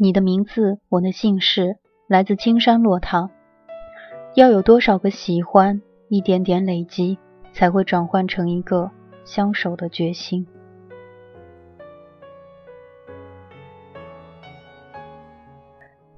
[0.00, 1.76] 你的名字，我的姓氏。
[2.06, 3.30] 来自青山落堂，
[4.34, 7.18] 要有多少个喜欢，一点点累积，
[7.52, 8.92] 才会转换成一个
[9.24, 10.46] 相守的决心。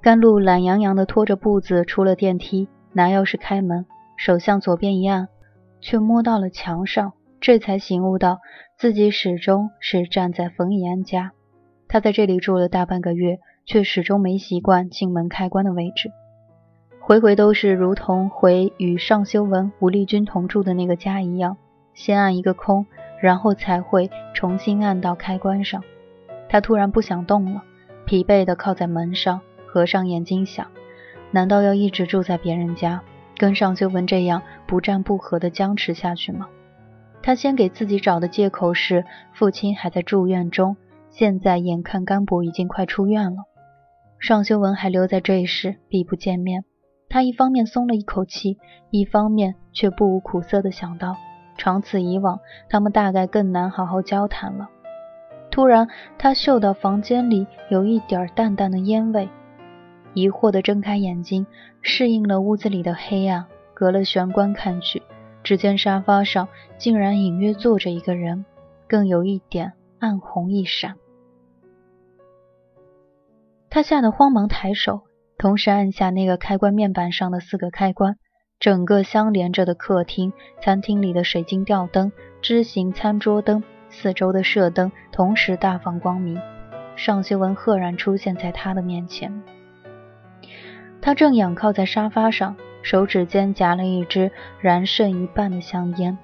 [0.02, 5.26] 甘露懒洋洋地拖着步子出了电梯，拿钥匙开门，手向左边一按，
[5.80, 8.38] 却摸到了墙上，这才醒悟到
[8.76, 11.32] 自己始终是站在冯以安家。
[11.88, 13.38] 他在这里住了大半个月。
[13.70, 16.10] 却始终没习惯进门开关的位置，
[17.00, 21.56] 回回都是如同回与尚修文、吴丽君同住的那个家一样，
[21.94, 22.84] 先按一个空，
[23.20, 25.84] 然后才会重新按到开关上。
[26.48, 27.62] 他突然不想动了，
[28.06, 30.66] 疲惫地靠在门上，合上眼睛想：
[31.30, 33.00] 难道要一直住在别人家，
[33.36, 36.48] 跟尚修文这样不战不和的僵持下去吗？
[37.22, 40.76] 他先给自己找的借口是父亲还在住院中，
[41.08, 43.44] 现在眼看甘博已经快出院了。
[44.20, 46.64] 尚修文还留在这时，必不见面。
[47.08, 48.58] 他一方面松了一口气，
[48.90, 51.16] 一方面却不无苦涩地想到：
[51.56, 52.38] 长此以往，
[52.68, 54.68] 他们大概更难好好交谈了。
[55.50, 55.88] 突然，
[56.18, 59.28] 他嗅到房间里有一点淡淡的烟味，
[60.12, 61.46] 疑惑地睁开眼睛，
[61.80, 65.02] 适应了屋子里的黑暗，隔了玄关看去，
[65.42, 68.44] 只见沙发上竟然隐约坐着一个人，
[68.86, 70.94] 更有一点暗红一闪。
[73.70, 75.02] 他吓得慌忙抬手，
[75.38, 78.16] 同时按下那个开关面板上的四个开关。
[78.58, 86.38] 整个相连着的客厅、餐厅里的水晶吊灯、枝形餐桌灯、四周的射灯同时大放光明。
[86.94, 89.42] 尚修文赫然出现在他的面前。
[91.00, 94.30] 他正仰靠在沙发上，手指间夹了一支
[94.60, 96.18] 燃剩一半的香烟，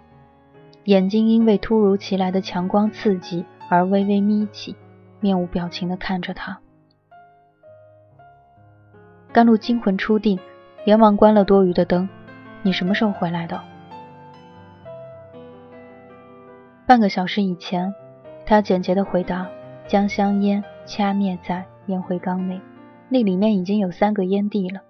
[0.84, 4.76] 眼睛因为突如其来的强光刺激而微微眯起，
[5.20, 6.58] 面无表情地看着他。
[9.36, 10.38] 甘露惊魂初定，
[10.86, 12.08] 连忙关了多余的灯。
[12.62, 13.60] 你什么时候回来的？
[16.86, 17.94] 半个小时以前。
[18.46, 19.46] 他简洁的回答，
[19.86, 22.58] 将香烟掐灭在烟灰缸内，
[23.10, 24.80] 那里面已经有三个烟蒂了。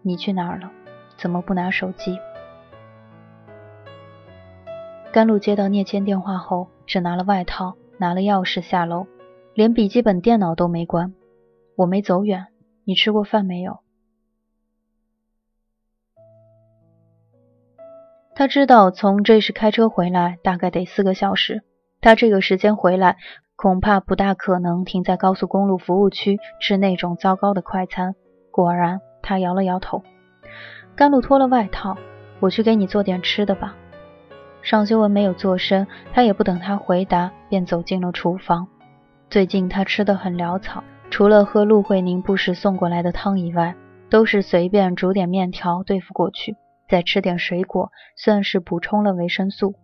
[0.00, 0.70] 你去哪儿了？
[1.18, 2.18] 怎么不拿手机？
[5.12, 9.06] 甘露接到聂谦电话后，只拿了外套，拿了钥匙下楼，
[9.52, 11.12] 连笔记本电脑都没关。
[11.74, 12.46] 我没走远。
[12.86, 13.80] 你吃过饭没有？
[18.36, 21.64] 他知道从这时开车回来大概得四个小时，
[22.00, 23.16] 他这个时间回来
[23.56, 28.14] 恐怕不大可能停在高速公路服务区吃那种糟糕的快餐。
[28.52, 30.04] 果然，他摇了摇头。
[30.94, 31.96] 甘露脱了外套，
[32.38, 33.74] 我去给你做点吃的吧。
[34.62, 38.68] 尚修文没有做声，他也不等他回答，便走进了厨房。
[39.28, 40.84] 最近他吃的很潦草。
[41.10, 43.74] 除了喝陆慧宁不时送过来的汤以外，
[44.10, 46.56] 都是随便煮点面条对付过去，
[46.88, 49.74] 再吃点水果，算是补充了维生素。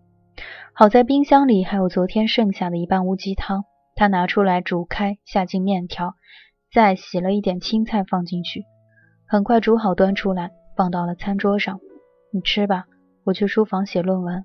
[0.75, 3.65] 好在冰箱里还有昨天剩下的一半乌鸡汤，
[3.95, 6.15] 他拿出来煮开，下进面条，
[6.73, 8.65] 再洗了一点青菜放进去，
[9.27, 11.81] 很快煮好端出来，放到了餐桌上。
[12.33, 12.85] 你吃吧，
[13.25, 14.45] 我去书房写论文。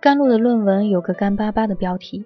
[0.00, 2.24] 甘露的论文有个干巴巴的标题。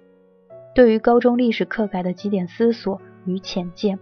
[0.73, 3.99] 对于高中历史课改的几点思索与浅见，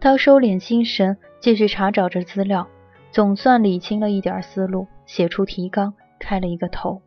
[0.00, 2.66] 他收敛心神，继续查找着资料，
[3.10, 7.02] 总算理清了一点思路，写出提纲，开了一个头。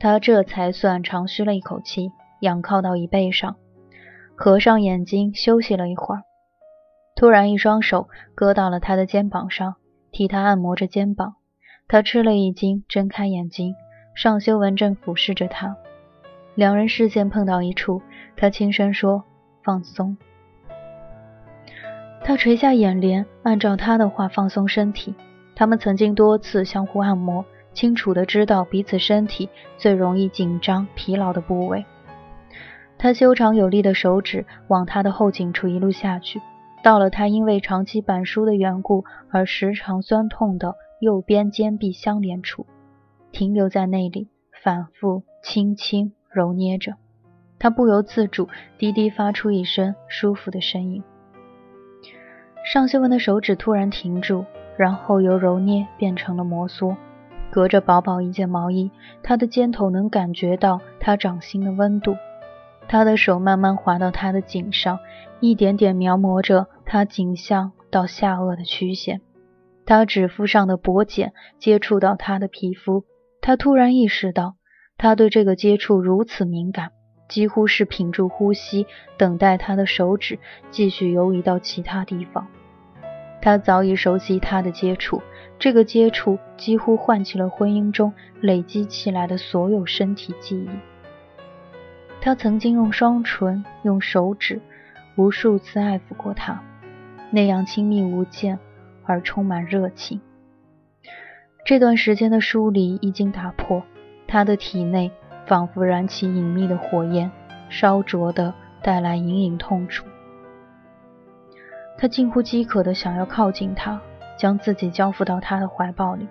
[0.00, 2.10] 他这才算长吁了一口气，
[2.40, 3.56] 仰靠到椅背上，
[4.34, 6.22] 合上眼睛休息了一会儿。
[7.16, 9.76] 突然，一双手搁到了他的肩膀上，
[10.10, 11.36] 替他按摩着肩膀。
[11.86, 13.74] 他吃了一惊，睁开眼睛，
[14.16, 15.76] 尚修文正俯视着他。
[16.54, 18.00] 两人视线碰到一处，
[18.36, 19.24] 他轻声说
[19.62, 20.16] ：“放松。”
[22.22, 25.14] 他垂下眼帘，按照他的话放松身体。
[25.56, 31.84] 他们曾经多次相互按摩，清楚的知道彼此身体最容易紧张、疲劳的部位。
[32.96, 36.40] 他修长有力的手指往他的后颈处一路下去，
[36.82, 42.66] 到了他因为长期板书的缘故而时常酸痛的右边肩臂相连处，
[43.30, 44.28] 停留在那里，
[44.62, 46.94] 反复轻轻揉捏着。
[47.58, 51.02] 他不由自主低低发出一声舒服的声音。
[52.64, 54.44] 尚修文的手指突然停住，
[54.76, 56.96] 然后由揉捏变成了摩挲。
[57.50, 58.90] 隔着薄薄一件毛衣，
[59.22, 62.16] 他的肩头能感觉到他掌心的温度。
[62.88, 64.98] 他的手慢慢滑到他的颈上，
[65.40, 69.20] 一点点描摹着他颈项到下颚的曲线。
[69.86, 73.04] 他指腹上的薄茧接触到他的皮肤，
[73.40, 74.56] 他突然意识到，
[74.96, 76.90] 他对这个接触如此敏感。
[77.26, 78.86] 几乎是屏住呼吸，
[79.16, 80.38] 等待他的手指
[80.70, 82.46] 继续游移到其他地方。
[83.40, 85.22] 他早已熟悉他的接触，
[85.58, 90.68] 这个接触几乎唤起了婚姻中累积起来的所有身体记忆。
[92.20, 94.60] 他曾经用双唇、用手指
[95.16, 96.62] 无数次爱抚过他，
[97.30, 98.58] 那样亲密无间
[99.04, 100.20] 而充满热情。
[101.64, 103.82] 这段时间的疏离已经打破
[104.34, 105.12] 他的体内。
[105.46, 107.30] 仿佛燃起隐秘的火焰，
[107.68, 110.06] 烧灼的带来隐隐痛楚。
[111.98, 114.00] 他近乎饥渴的想要靠近他，
[114.38, 116.26] 将自己交付到他的怀抱里，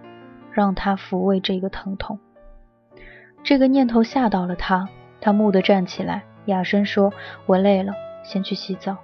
[0.51, 2.19] 让他抚慰这个疼痛。
[3.43, 4.89] 这个念头吓到了他，
[5.21, 7.13] 他蓦地站起来，哑声说
[7.45, 8.97] ：“我累了，先去洗澡。”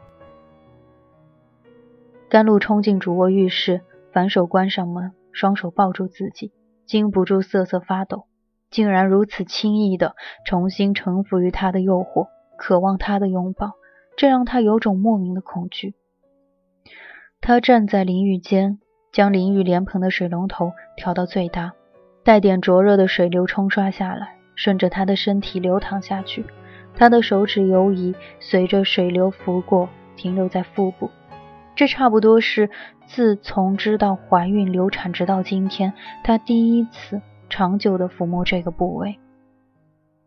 [2.28, 3.82] 甘露冲进主卧浴室，
[4.12, 6.52] 反手关上门，双手抱住自己，
[6.88, 8.26] 禁不住瑟瑟发抖。
[8.70, 12.28] 竟然如此轻易地重新臣服于他的诱惑，
[12.58, 13.72] 渴望他的拥抱，
[14.18, 15.96] 这让他有种莫名的恐惧。
[17.42, 18.80] 他站在淋浴间，
[19.12, 21.74] 将淋浴莲蓬的水龙头调到最大，
[22.24, 26.46] 带点灼热的水流冲刷下来，顺着他的身体流淌下去。
[26.96, 29.88] 他的手指游移，随着水流拂过，
[30.18, 31.10] 停留在腹部。
[31.76, 32.70] 这差不多是
[33.08, 35.94] 自从知道怀孕流产直到今天，
[36.24, 37.22] 他第一次。
[37.50, 39.20] 长久的抚摸这个部位，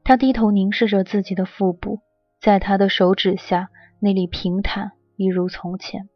[0.04, 2.00] 他低头凝视着自己的腹部，
[2.40, 3.68] 在他的手指下，
[4.00, 6.08] 那里平坦一如从前。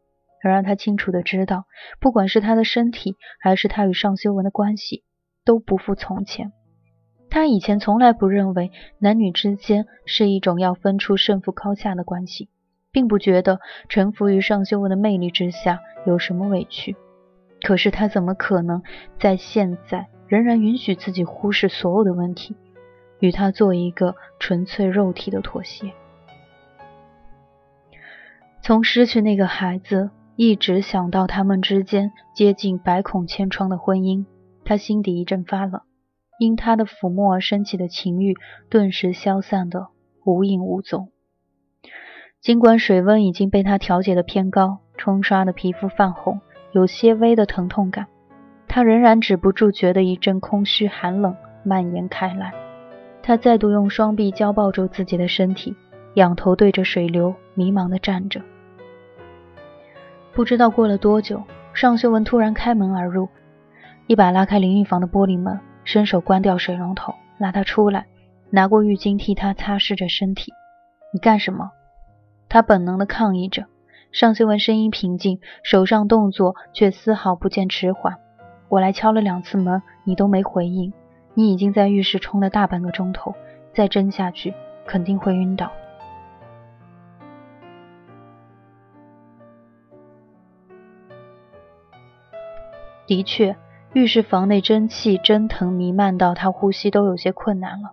[0.43, 1.65] 而让他清楚的知道，
[1.99, 5.03] 不管是他的身体，还是他与尚修文的关系，
[5.43, 6.51] 都不复从前。
[7.29, 12.49] 他以前从来不认为男女之间是一种要分出胜负高下的关系，
[12.91, 13.59] 并不觉得
[13.89, 16.95] 臣服于尚修文的魅力之下有什么委屈。
[17.63, 18.83] 可是他怎么可能
[19.19, 20.07] 在现在？
[20.27, 22.55] 仍然允许自己忽视所有的问题，
[23.19, 25.91] 与他做一个纯粹肉体的妥协。
[28.61, 34.25] 从失去那个孩子，一直想到他们之间接近百孔千疮的婚姻，
[34.65, 35.81] 他心底一阵发冷。
[36.39, 38.35] 因他的抚摸而升起的情欲，
[38.69, 39.87] 顿时消散的
[40.23, 41.09] 无影无踪。
[42.41, 46.39] 尽管水温已经被他调节的偏高，冲刷的皮肤泛红，
[46.73, 48.05] 有些微的疼痛感。
[48.77, 52.53] 他仍然止不住觉得一阵空虚寒冷蔓延开来。
[53.23, 55.75] 他再度用双臂交抱住自己的身体，
[56.13, 58.39] 仰头对着水流迷茫地站着。
[60.31, 61.41] 不知道过了多久，
[61.73, 63.27] 尚修文突然开门而入，
[64.05, 68.05] 一把拉开淋浴房的玻璃门，伸手关掉水龙头，拉他出来，
[68.51, 70.53] 拿过浴巾替他擦拭着身体。
[71.11, 71.71] 你干什么？
[72.47, 73.65] 他本能地抗议着。
[74.11, 78.19] 尚修文声音平静，手上动作却丝毫不见迟缓。
[78.69, 80.91] 我来敲了两次门，你都没回应。
[81.33, 83.35] 你已经在浴室冲了大半个钟头，
[83.73, 84.53] 再蒸下去
[84.85, 85.71] 肯定会晕倒。
[93.05, 93.55] 的确，
[93.93, 97.91] 浴室房内蒸汽蒸腾弥漫到他呼吸都有些困难了。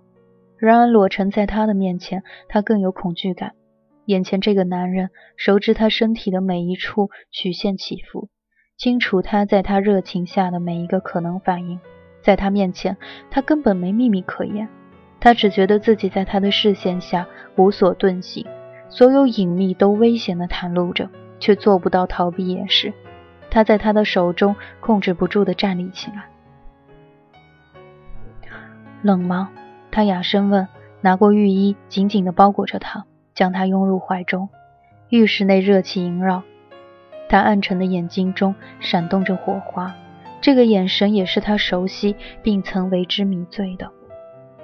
[0.56, 3.52] 然而裸陈在他的面前，他更有恐惧感。
[4.06, 8.28] 眼前这个男人，熟知他身体的每一处曲线起伏。
[8.76, 11.78] 清楚他在他热情下的每一个可能反应，
[12.22, 12.96] 在他面前，
[13.30, 14.68] 他根本没秘密可言。
[15.20, 17.26] 他只觉得自己在他的视线下
[17.56, 18.46] 无所遁形，
[18.88, 22.92] 所有隐秘都危险地袒露着，却做不到逃避掩饰。
[23.48, 26.24] 他在他的手中控制不住地站立起来。
[29.02, 29.50] 冷吗？
[29.90, 30.66] 他哑声问，
[31.00, 34.48] 拿过浴衣紧紧地包裹着他，将他拥入怀中。
[35.08, 36.42] 浴室内热气萦绕。
[37.34, 39.92] 他暗沉的眼睛中闪动着火花，
[40.40, 42.14] 这个眼神也是他熟悉
[42.44, 43.90] 并曾为之迷醉的。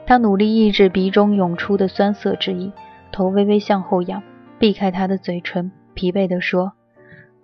[0.06, 2.72] 他努力抑制鼻中涌出的酸涩之意，
[3.10, 4.22] 头微微向后仰，
[4.60, 6.74] 避开他的嘴唇，疲惫地说：“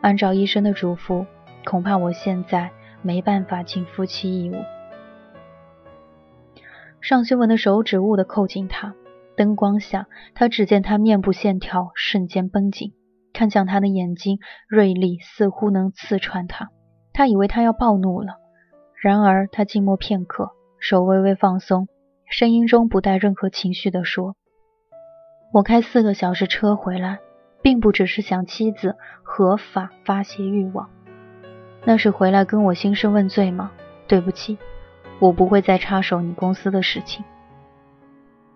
[0.00, 1.26] 按照医生的嘱咐，
[1.64, 2.70] 恐怕我现在
[3.02, 4.54] 没办法尽夫妻义务。”
[7.02, 8.94] 尚修文的手指兀地扣紧他，
[9.36, 10.06] 灯光下，
[10.36, 12.92] 他只见他面部线条瞬间绷紧，
[13.36, 16.70] 看向他的眼睛锐利，似乎能刺穿他。
[17.12, 18.36] 他以为他要暴怒了，
[19.02, 21.86] 然而他静默片刻，手微微放松，
[22.30, 24.36] 声音中不带任何情绪地说
[25.52, 27.18] ：“我开四个小时车回来，
[27.60, 30.88] 并不只是想妻子合法发泄欲望，
[31.84, 33.70] 那是回来跟我兴师问罪吗？
[34.06, 34.56] 对不起。”
[35.18, 37.24] 我不会再插手你公司的事情。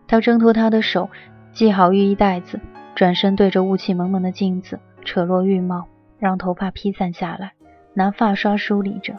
[0.07, 1.09] 他挣脱他的手，
[1.53, 2.61] 系好浴衣带子，
[2.95, 5.87] 转身对着雾气蒙蒙的镜子扯落浴帽，
[6.19, 7.53] 让头发披散下来，
[7.95, 9.15] 拿发刷梳理着。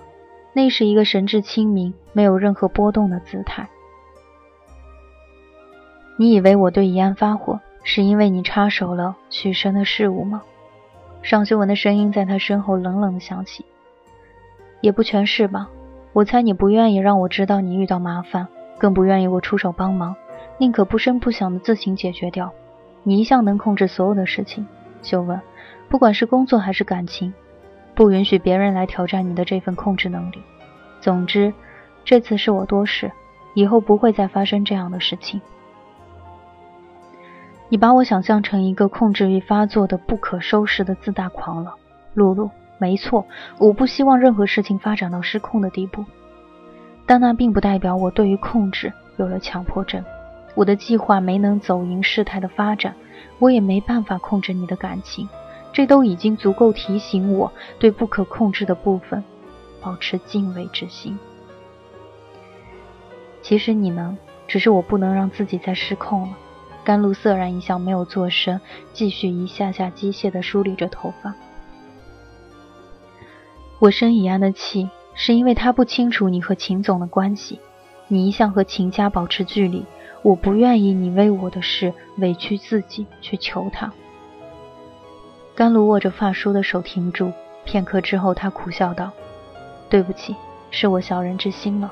[0.54, 3.68] 那是一个神志清明、没有任何波动的姿态。
[6.18, 10.44] 你以为我对怡安发火，是因为你插手了许生的事务吗？
[11.24, 13.66] 尚修文的声音在他身后冷冷的响起。
[14.82, 15.70] 也不全是吧。
[16.14, 18.48] 我猜你不愿意让我知道你遇到麻烦，
[18.78, 20.16] 更不愿意我出手帮忙，
[20.58, 22.52] 宁可不声不响的自行解决掉。
[23.04, 24.68] 你一向能控制所有的事情，
[25.02, 25.40] 修文，
[25.90, 27.34] 不管是工作还是感情，
[27.96, 30.42] 不允许别人来挑战你的这份控制能力。
[31.00, 31.54] 总之，
[32.06, 33.12] 这次是我多事，
[33.56, 35.42] 以后不会再发生这样的事情。
[37.70, 41.74] 你把我想象成一个控制欲发作的不可收拾的自大狂了，
[42.14, 42.50] 露露。
[42.78, 43.26] 没错，
[43.60, 46.04] 我不希望任何事情发展到失控的地步，
[47.06, 50.04] 但那并不代表我对于控制有了强迫症。
[50.54, 52.96] 我的计划没能走赢事态的发展，
[53.40, 55.28] 我也没办法控制你的感情，
[55.72, 59.24] 这都已经足够提醒我对不可控制的部分
[59.82, 61.18] 保持敬畏之心。
[63.42, 64.18] 其实你能，
[64.48, 66.38] 只是我不能让自己再失控了。
[66.84, 68.60] 甘露涩然一笑，没有作声，
[68.92, 71.34] 继续一下下机械地梳理着头发。
[73.80, 77.60] 我生以安的气，是因为他不清楚你和秦总的关系。
[78.08, 79.86] 你一向和秦家保持距离，
[80.22, 83.92] 我不愿意你为我的事委屈自己去求他。
[85.56, 87.32] 甘露握着发梳的手停住，
[87.66, 89.12] 片刻之后，他苦笑道
[89.90, 90.36] ：“对不起，
[90.70, 91.92] 是我小人之心了。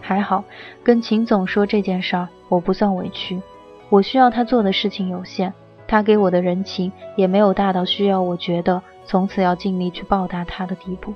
[0.00, 0.44] 还好，
[0.82, 3.40] 跟秦总说这件事儿，我不算委屈。
[3.88, 5.52] 我需要他做的事情有限，
[5.86, 11.14] 他给我的人情也没有大到需要我觉得从此要尽力去报答他的地步。”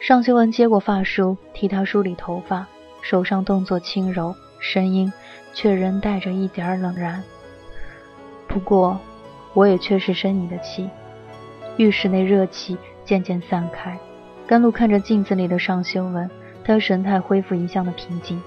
[0.00, 2.66] 尚修文接过发梳，替他梳理头发，
[3.02, 5.12] 手上动作轻柔，声音
[5.52, 7.22] 却仍带着一点冷然。
[8.48, 8.98] 不过，
[9.52, 10.88] 我也确实生你的气。
[11.76, 13.98] 浴室内热气渐渐散开，
[14.46, 16.30] 甘露看着镜子里的尚修文，
[16.64, 18.40] 他神态恢复一向的平静。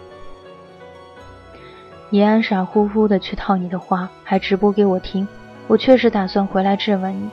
[2.12, 5.28] 怡安傻乎乎的去套你的话，还直播给我听。
[5.68, 7.30] 我确实打算回来质问你，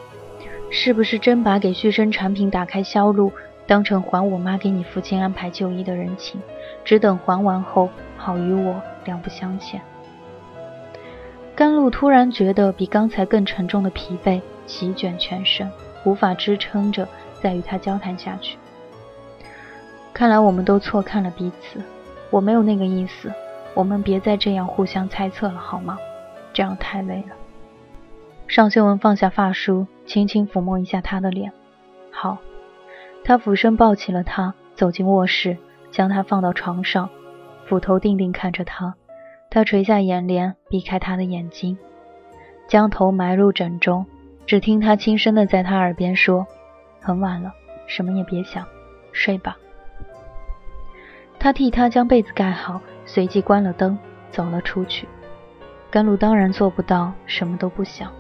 [0.71, 3.31] 是不是真把给旭升产品打开销路？
[3.64, 6.41] 当成还我妈给你父亲安排就医的人情，
[6.85, 9.81] 只等还完后，好与我两不相欠。
[11.55, 15.71] 甘露突然觉得比刚才更沉重的疲惫席卷全身，
[16.05, 17.07] 无法支撑着
[17.41, 18.59] 再与他交谈下去。
[20.15, 21.81] 看来我们都错看了彼此，
[22.31, 23.33] 我没有那个意思，
[23.75, 25.99] 我们别再这样互相猜测了，好吗？
[26.53, 27.37] 这样太累了。
[28.47, 31.53] 尚修文放下发梳，轻轻抚摸一下他的脸，
[32.11, 32.39] 好。
[33.25, 35.57] 他俯身抱起了她，走进卧室，
[35.93, 37.09] 将她放到床上，
[37.67, 38.93] 斧头定定看着她。
[39.49, 41.77] 他垂下眼帘，避开他的眼睛，
[42.67, 44.07] 将头埋入枕中，
[44.47, 46.47] 只听他轻声的在她耳边说
[47.03, 47.53] ：“很晚了，
[47.87, 48.67] 什么也别想，
[49.13, 49.59] 睡吧。”
[51.39, 53.99] 他替她将被子盖好，随即关了灯，
[54.31, 55.07] 走了出去。
[55.91, 58.11] 甘露当然做不到什么都不想。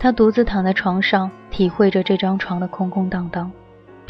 [0.00, 3.52] 他独自躺在床上，体会着这张床的空空荡荡。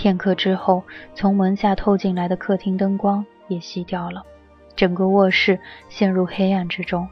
[0.02, 0.82] 片刻之后，
[1.14, 4.24] 从门下透进来的客厅灯光也熄掉了，
[4.74, 7.08] 整个卧室陷入黑暗之中。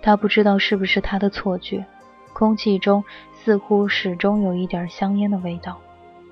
[0.00, 1.84] 他不知道是不是他的错觉，
[2.32, 5.80] 空气中似乎始终有一点香烟的味道，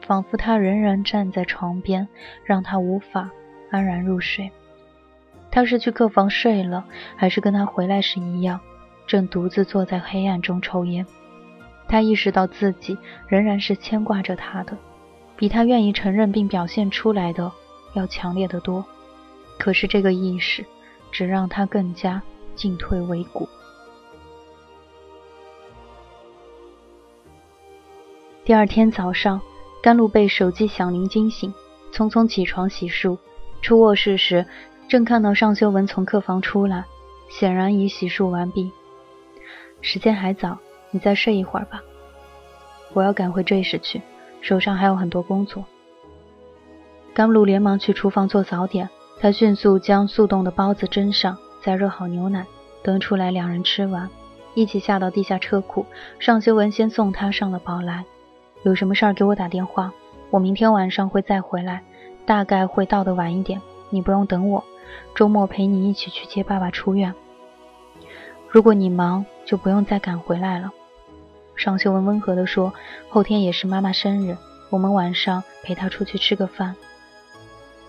[0.02, 2.06] 仿佛他仍然站在床边，
[2.44, 3.28] 让他无法
[3.72, 4.48] 安然入睡。
[5.50, 6.84] 他是去客房睡了，
[7.16, 8.60] 还是跟他回来时一样，
[9.08, 11.04] 正独自坐在黑暗中抽烟？
[11.88, 14.76] 他意识到自己仍然是牵挂着他的，
[15.38, 17.50] 比他愿意承认并表现出来的
[17.94, 18.84] 要强烈的多。
[19.56, 20.66] 可是这个意识
[21.12, 22.20] 只让他更加
[22.56, 23.48] 进退维谷。
[28.44, 29.40] 第二天早上，
[29.80, 31.54] 甘露被手机响铃惊醒，
[31.92, 33.16] 匆匆起床洗漱，
[33.62, 34.44] 出卧室时，
[34.88, 36.84] 正看到尚修文从客房出来，
[37.30, 38.72] 显然已洗漱完毕。
[39.82, 40.58] 时间还早，
[40.90, 41.80] 你再睡一会儿吧。
[42.94, 44.00] 我要赶回坠时去，
[44.40, 45.64] 手上还有很多工作。
[47.14, 52.46] 甘露连忙去厨房做早点，他迅速将速冻的包子蒸上，再热好牛奶，
[52.82, 54.08] 端出来，两人吃完，
[54.54, 55.84] 一起下到地下车库。
[56.18, 58.04] 尚修文先送他上了宝来，
[58.62, 59.92] 有什么事儿给我打电话，
[60.30, 61.82] 我明天晚上会再回来，
[62.24, 64.62] 大概会到的晚一点，你不用等我，
[65.14, 67.12] 周末陪你一起去接爸爸出院。
[68.48, 70.70] 如果你忙，就不用再赶回来了。
[71.58, 72.72] 尚秀文温和地说
[73.10, 74.36] ：“后天也是妈妈生日，
[74.70, 76.74] 我们晚上陪她出去吃个饭。”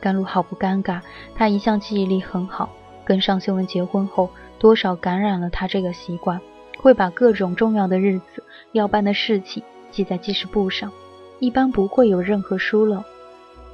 [0.01, 1.01] 甘露好不尴尬，
[1.35, 2.67] 她一向记忆力很好，
[3.05, 6.41] 跟尚秀文结婚后，多少感染了他这个习惯，
[6.79, 9.61] 会把各种重要的日子、要办的事情
[9.91, 10.91] 记在记事簿上，
[11.37, 13.03] 一般不会有任何疏漏。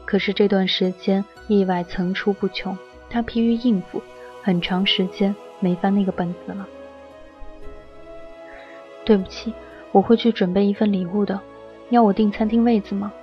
[0.03, 2.77] 可是这段时间意外层出不穷，
[3.09, 4.01] 他疲于应付，
[4.43, 6.67] 很长时间没翻那个本子了。
[9.05, 9.53] 对不起，
[9.95, 11.39] 我会去准备一份礼物的。
[11.89, 13.13] 要我订餐厅位子吗？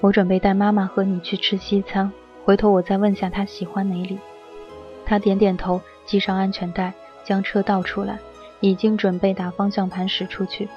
[0.00, 2.12] 我准备带妈妈和你去吃西餐。
[2.44, 4.16] 回头我再问下他喜欢哪里。
[5.04, 6.92] 他点点头，系上安全带，
[7.24, 8.20] 将车倒出来，
[8.60, 10.68] 已经准备打方向盘驶出去，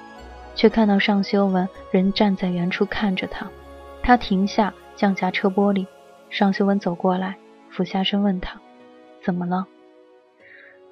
[0.55, 3.47] 却看到尚修文仍站在原处看着他。
[4.01, 5.85] 他停下，降下车玻璃。
[6.31, 7.37] 尚修文走过来，
[7.69, 8.59] 俯下身问他
[9.21, 9.67] ：“怎么了？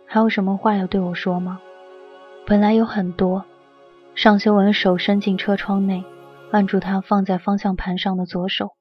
[0.05, 1.59] 还有什么话要对我说吗？”
[2.45, 3.43] 本来有很多。
[4.17, 6.03] 尚修文手伸进车窗内，
[6.49, 8.71] 按住他放在方向盘上的左手。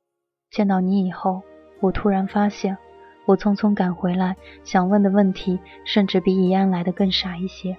[0.50, 1.42] 见到你以后。
[1.80, 2.78] 我突然发现，
[3.26, 7.76] 我匆匆赶回来想问的问题，甚至比以安来的更傻一些。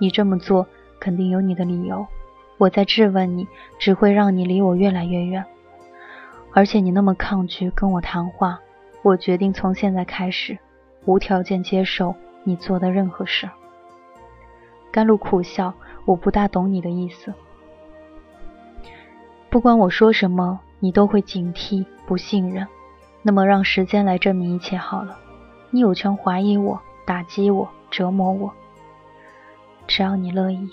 [0.00, 0.66] 你这么做
[0.98, 2.06] 肯定有你的理由，
[2.56, 3.46] 我在质问你，
[3.78, 5.44] 只会让你离我越来越远。
[6.54, 8.58] 而且你那么抗拒跟我谈话，
[9.02, 10.58] 我决定从现在开始，
[11.04, 13.46] 无条件接受你做的任何事。
[14.90, 15.74] 甘露苦笑，
[16.08, 17.34] 我不大懂你的意思。
[19.50, 22.66] 不管我说什么，你都会警惕、不信任。
[23.20, 25.18] 那么，让时间来证明一切好了。
[25.68, 28.50] 你有权怀疑我、打击我、折磨我，
[29.86, 30.70] 只要你乐意。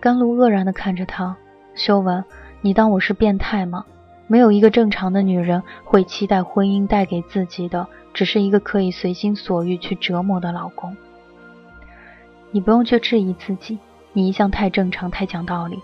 [0.00, 1.34] 甘露愕然地看着他，
[1.74, 2.22] 修文，
[2.60, 3.86] 你当我是变态吗？
[4.26, 10.94] 没有一个正常的女人会期待婚姻带给自己的，只是一个可以随心所欲去折磨的老公。
[12.50, 13.78] 你不用去质疑自己，
[14.12, 15.78] 你一向太正常、太讲道理。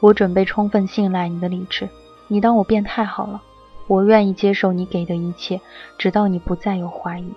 [0.00, 1.88] 我准备充分信赖你的理智，
[2.28, 3.42] 你当我变态好了。
[3.86, 5.60] 我愿意接受你给的一切，
[5.96, 7.32] 直到你不再有怀疑。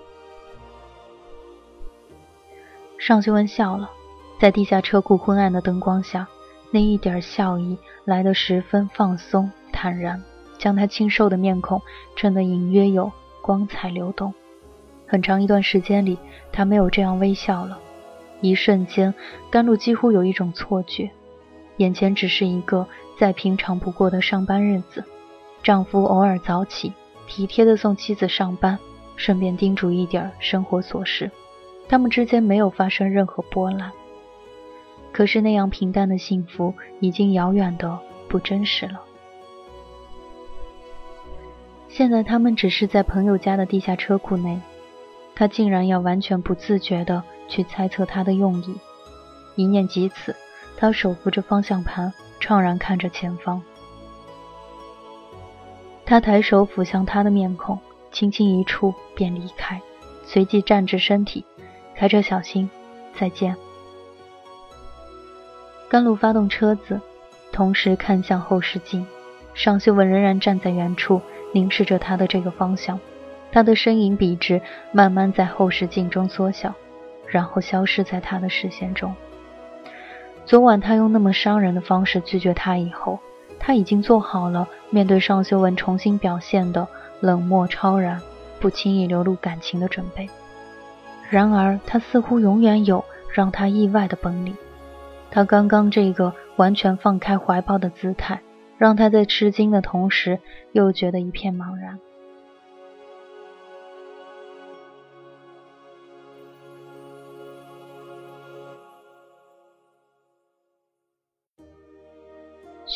[2.98, 3.88] 尚修文笑了，
[4.38, 6.26] 在地下车库昏暗的灯光下，
[6.70, 10.22] 那一点笑意来得十分放松坦然，
[10.58, 11.80] 将他清瘦的面孔
[12.16, 13.10] 衬得隐约有
[13.42, 14.34] 光彩流动。
[15.06, 16.18] 很长一段时间里，
[16.52, 17.78] 他没有这样微笑了。
[18.40, 19.14] 一瞬间，
[19.50, 21.10] 甘露几乎有一种错觉，
[21.76, 22.86] 眼前只是一个
[23.18, 25.04] 再平常不过的上班日子。
[25.62, 26.92] 丈夫偶尔早起，
[27.26, 28.78] 体贴地送妻子上班，
[29.16, 31.30] 顺便叮嘱一点生活琐事。
[31.88, 33.92] 他们之间没有发生任何波澜。
[35.12, 37.98] 可是那样平淡的幸福，已经遥远的
[38.28, 39.02] 不真实了。
[41.88, 44.60] 现在他们只是在朋友家的地下车库内，
[45.34, 48.80] 他竟然要完全不自觉地去猜测他的用意。
[49.56, 50.34] 一念及此，
[50.78, 52.10] 他手扶着方向盘，
[52.40, 53.60] 怅然看着前方。
[56.06, 57.78] 他抬手抚向他的面孔，
[58.10, 59.80] 轻轻一触便离开，
[60.24, 61.44] 随即站直身体，
[61.94, 62.70] 开车小心，
[63.18, 63.54] 再见。
[65.88, 67.00] 甘露发动车子，
[67.52, 69.06] 同时看向后视镜，
[69.54, 71.20] 尚秀文仍然站在原处，
[71.52, 72.98] 凝视着他的这个方向。
[73.52, 76.72] 他的身影笔直，慢慢在后视镜中缩小，
[77.30, 79.14] 然后消失在他的视线中。
[80.44, 83.18] 昨晚他用那么伤人的方式拒绝他以后。
[83.62, 86.88] 他已经做好了面对尚修文重新表现的
[87.20, 88.18] 冷漠超然、
[88.58, 90.26] 不轻易流露感情的准备。
[91.28, 94.56] 然而，他似乎永远有让他意外的本领。
[95.30, 98.40] 他刚刚这个完全放开怀抱的姿态，
[98.78, 100.40] 让他在吃惊的同时
[100.72, 102.00] 又觉得一片茫然。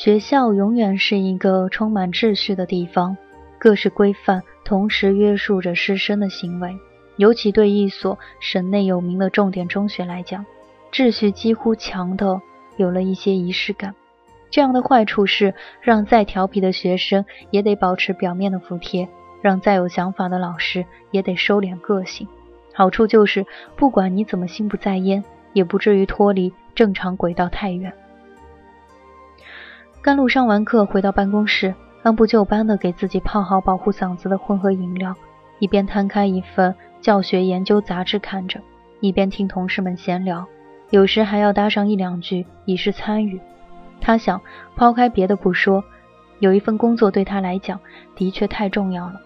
[0.04, 3.16] 学校永远是一个充满秩序的地方，
[3.58, 6.76] 各式规范同时约束着师生的行为。
[7.16, 10.44] 尤其对一所省内有名的重点中学来讲，
[10.92, 12.38] 秩序几乎强的
[12.76, 13.94] 有了一些仪式感。
[14.50, 19.08] 这样的坏处是，让再调皮的学生也得保持表面的服帖，
[19.40, 22.28] 让再有想法的老师也得收敛个性。
[22.74, 27.90] 好处就是，不管你怎么心不在焉，也不至于脱离正常轨道太远。
[30.04, 35.14] 甘露上完课回到办公室，按部就班地给自己泡好保护嗓子的混合饮料，
[35.60, 38.60] 一边摊开一份教学研究杂志看着，
[39.00, 40.44] 一边听同事们闲聊，
[40.90, 43.40] 有时还要搭上一两句以示参与。
[43.98, 44.38] 他想，
[44.76, 45.82] 抛开别的不说，
[46.38, 47.80] 有一份工作对他来讲
[48.14, 49.18] 的确太重要了，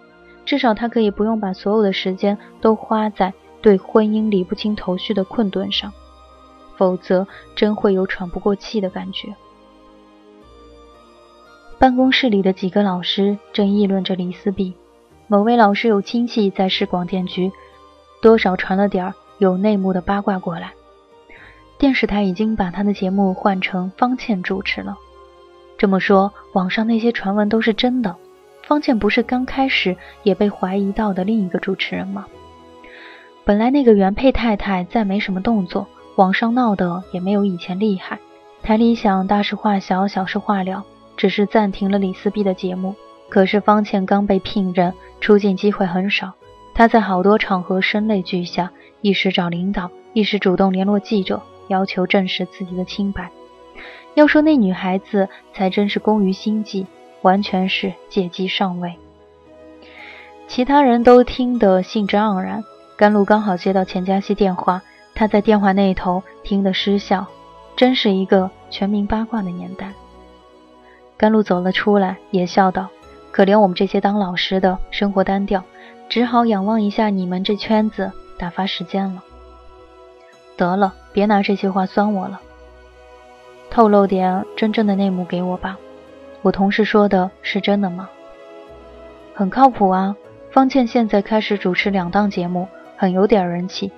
[0.45, 5.93] 至少他可以不用把所有的时间都花在对婚姻理不清头绪的困顿上，
[6.77, 9.35] 否则真会有喘不过气的感觉。
[11.79, 14.75] 办公室里的几个老师正议论着李思碧。
[15.29, 17.53] 某位老师有亲戚在市广电局，
[18.21, 20.73] 多少传了点儿有内幕的八卦过来。
[21.79, 24.97] 电视台已经把他的节目换成方倩主持了。
[25.77, 28.17] 这么说，网上那些传闻都是真的？
[28.63, 32.27] 方倩不是刚开始也被怀疑到的另一个主持人吗？
[33.45, 35.87] 本来那个原配太太再没什么动作，
[36.17, 38.19] 网上闹的也没有以前厉害。
[38.65, 40.85] 台里想大事化小，小事化了。
[41.19, 42.95] 只是暂停了李思碧的节目，
[43.29, 46.33] 可是方倩刚被聘任，出镜机会很少。
[46.73, 53.31] 她在好多场合声泪俱下，一时找领导，一时主动联络记者，要求证实自己的清白。
[54.15, 56.87] 要说那女孩子才真是工于心计，
[57.23, 58.95] 完全是借机上位。
[60.47, 62.63] 其他人都听得兴致盎然，
[62.97, 64.83] 甘露刚好接到钱嘉熙电话，
[65.17, 67.27] 他在电话那头听得失笑，
[67.75, 69.93] 真是一个全民八卦的年代。
[71.19, 72.89] 甘露走了出来，也笑道
[73.33, 75.65] ：“可怜我们这些当老师的，生活单调，
[76.09, 79.25] 只好仰望一下你们这圈子，打发时间了。”
[80.57, 82.41] 得了，别拿这些话酸我了，
[83.69, 85.77] 透露点真正的内幕给我吧。
[86.43, 88.09] 我同事说的是真的吗？
[89.35, 90.17] 很靠谱啊。
[90.51, 93.93] 方倩现在开始主持两档节目，很有点人气。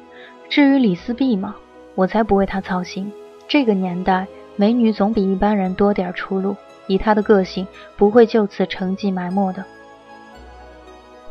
[0.49, 1.55] 至于李思碧嘛，
[1.95, 3.13] 我才不为她操心。
[3.47, 6.57] 这个年代，美女总比一般人多点出路。
[6.91, 9.65] 以他的个性，不会就此成绩埋没的。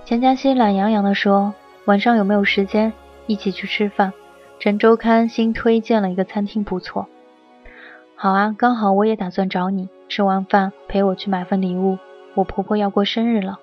[0.06, 2.94] 钱嘉熙懒洋洋地说：“晚上有没有时间
[3.28, 4.14] 一起去吃饭？
[4.58, 7.10] 陈周刊新推荐了一个餐厅，不错。
[8.16, 11.98] ”“好啊，刚好我也打算找你，吃完饭陪我去买份礼物，
[12.36, 13.60] 我婆婆要过生日了。”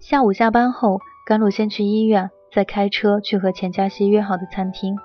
[0.00, 4.98] 下午下班后，甘露先去医院，再开车去和钱嘉熙约好的餐厅。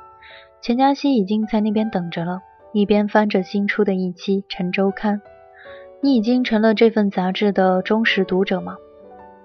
[0.60, 2.42] 钱嘉熙已经在那边等着了。
[2.74, 5.18] 一边翻着新出的一期《陈周刊》，
[6.02, 8.78] 你已经成了这份杂志的忠实读者吗？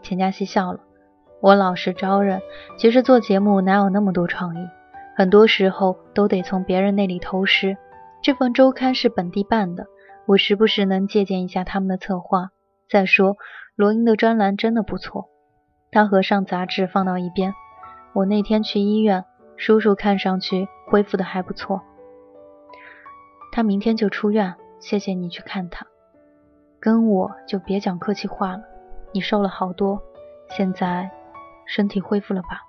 [0.01, 0.81] 钱嘉熙笑了，
[1.43, 2.41] 我老实招认，
[2.79, 4.67] 其实做节目哪有那么多创意，
[5.15, 7.77] 很多时候都得从别人那里偷师。
[8.23, 9.85] 这份周刊是本地办的，
[10.27, 12.49] 我时不时能借鉴一下他们的策划。
[12.89, 13.37] 再说
[13.77, 15.27] 罗英的专栏真的不错。
[15.91, 17.53] 他合上杂志放到一边，
[18.15, 19.27] 我那天去医院，
[19.59, 21.83] 叔叔看上去恢复的还不错。
[23.59, 25.85] 他明天就出院，谢谢你去看他。
[26.79, 28.61] 跟我就别讲客气话了。
[29.11, 30.01] 你瘦了好多，
[30.49, 31.11] 现在
[31.67, 32.63] 身体恢复了吧？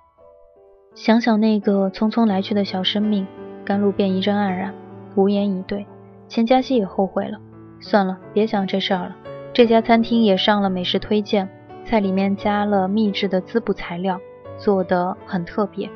[0.95, 3.27] 想想那个匆匆来去的小生命，
[3.63, 4.73] 甘露便一阵黯然，
[5.13, 5.85] 无言以对。
[6.27, 7.39] 钱嘉熙也后悔了，
[7.79, 9.15] 算了，别想这事儿了。
[9.53, 11.47] 这家餐厅也上了美食推荐，
[11.85, 14.19] 菜里面加了秘制的滋补材料，
[14.57, 15.87] 做的很特别。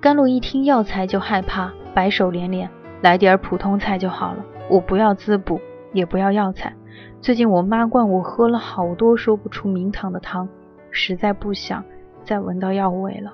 [0.00, 2.68] 甘露一听药材就害怕，白手连连。
[3.00, 5.60] 来点普通菜就好了，我不要滋补，
[5.92, 6.74] 也不要药材。
[7.20, 10.48] 最近我妈灌我喝了好多说不出名堂的汤，
[10.90, 11.84] 实在不想
[12.24, 13.32] 再闻到药味了。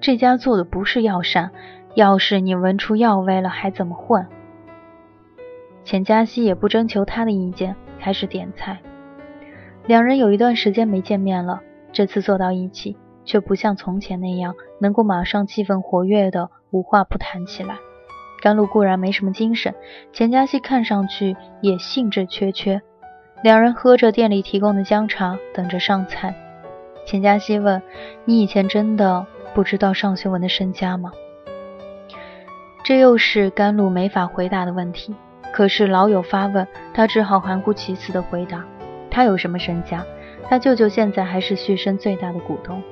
[0.00, 1.50] 这家做的不是药膳，
[1.94, 4.26] 要是你闻出药味了，还怎么混？
[5.84, 8.78] 钱嘉熙也不征求他的意见，开始点菜。
[9.86, 11.60] 两人有一段时间没见面了，
[11.92, 12.96] 这次坐到一起。
[13.28, 17.76] 却不像从前那样能够马上气氛活跃的无话不谈起来。
[18.40, 19.74] 甘露固然没什么精神，
[20.12, 22.80] 钱嘉熙看上去也兴致缺缺。
[23.42, 26.34] 两人喝着店里提供的姜茶，等着上菜。
[27.04, 27.82] 钱嘉熙问
[28.24, 31.12] ：“你以前真的不知道尚修文的身家吗？”
[32.82, 35.14] 这又是甘露没法回答的问题。
[35.52, 38.64] 可是老友发问，他只好含糊其辞的回答
[39.10, 40.04] ：“他有什么身家？
[40.48, 42.82] 他舅舅现在还是旭升最大的股东。”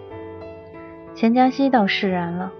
[1.16, 2.52] 钱嘉熙倒释然了。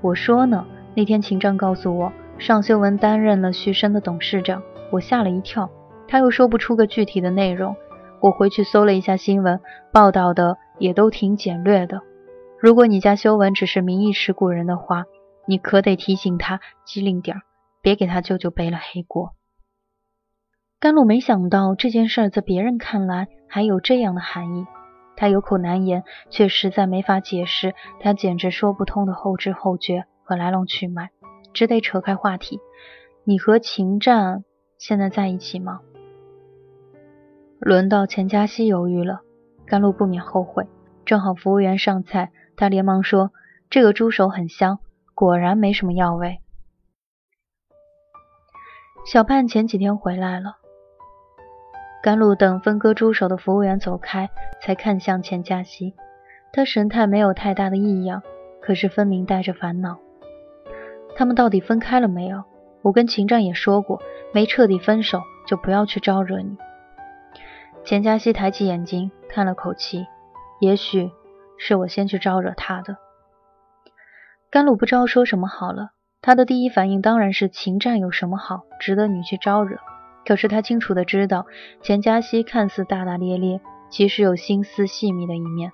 [0.00, 5.68] 我说呢，那天秦章告诉我，尚修文担任了旭升的董事长，我吓了一跳。
[6.06, 7.74] 他又说不出个具体的内容。
[8.20, 9.60] 我回去搜了一下新闻，
[9.92, 12.02] 报道的也都挺简略的。
[12.60, 15.06] 如果你家修文只是名义持股人的话，
[15.48, 17.42] 你可得提醒他机灵点儿，
[17.82, 19.32] 别给他舅舅背了黑锅。
[20.78, 24.66] 甘露没想到这件事在别人看来还有这样的含义，
[25.16, 31.10] 他有口难言，却实在没法解释他简直说不通的后知后觉和来龙去脉，
[31.52, 32.60] 只得扯开话题
[33.24, 34.44] ：“你和秦战
[34.78, 35.80] 现在在一起吗？”
[37.60, 39.20] 轮到钱嘉熙犹豫了，
[39.64, 40.66] 甘露不免后悔。
[41.04, 43.30] 正好服务员上菜，他连忙说
[43.70, 44.80] ：“这个猪手很香，
[45.14, 46.40] 果然没什么药味。”
[49.06, 50.56] 小盼前几天回来了。
[52.04, 54.28] 甘露等分割猪手的服务员走开，
[54.60, 55.94] 才看向钱嘉熙。
[56.52, 58.22] 他神态没有太大的异样，
[58.60, 59.96] 可是分明带着烦恼。
[61.16, 62.44] 他们到底分开了没有？
[62.82, 64.02] 我跟秦战也说过，
[64.34, 66.58] 没彻底分手就不要去招惹你。
[67.86, 70.06] 钱嘉熙抬起眼睛，叹了口气
[70.60, 71.10] ：“也许
[71.56, 72.98] 是我先去招惹他的。”
[74.52, 75.92] 甘露不知道说什么好了。
[76.20, 79.78] 他的第一反应当然是秦战有什么好，值得你去招惹。
[80.26, 81.46] 可是他清楚的知道，
[81.82, 83.60] 钱嘉熙看似大大咧咧，
[83.90, 85.72] 其实有心思细密的一面。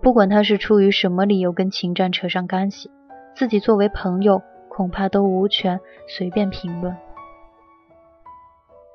[0.00, 2.90] 不管他是出于什么理由跟秦战扯上干系，
[3.36, 6.96] 自己作为朋友，恐怕都无权随便评论。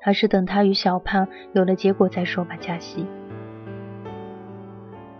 [0.02, 2.56] 还是等他与小盼有了结果再说吧。
[2.60, 3.06] 嘉熙，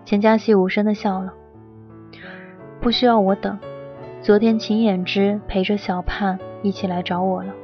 [0.04, 1.32] 钱嘉熙无声的笑了，
[2.80, 3.58] 不需要我等。
[4.20, 7.54] 昨天秦衍之陪着小盼一起来找我了。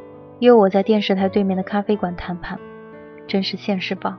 [0.44, 2.58] 约我在电视台对面的咖啡馆谈判，
[3.26, 4.14] 真是现世报。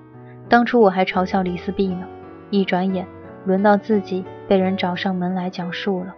[0.50, 2.06] 当初我还嘲笑李四碧呢，
[2.50, 3.08] 一转眼
[3.46, 6.16] 轮到自己被人找上门来讲述了。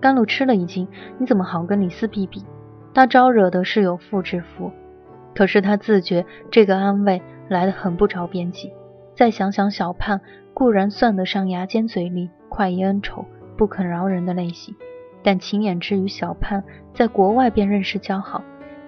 [0.00, 2.42] 甘露吃了一惊，你怎么好跟李四碧比？
[2.94, 4.72] 他招惹的是有妇之夫，
[5.34, 8.72] 可是他自觉这个安慰来得很不着边际。
[9.14, 10.20] 再想想小盼，
[10.54, 13.24] 固然算得上牙尖嘴利、快意恩仇、
[13.56, 14.74] 不肯饶人的类型，
[15.22, 18.42] 但秦衍之与小盼在国外便认识交好。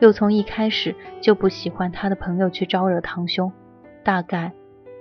[0.05, 3.51] 又从一开始就不喜欢他的朋友去招惹堂兄，
[4.03, 4.53] 大概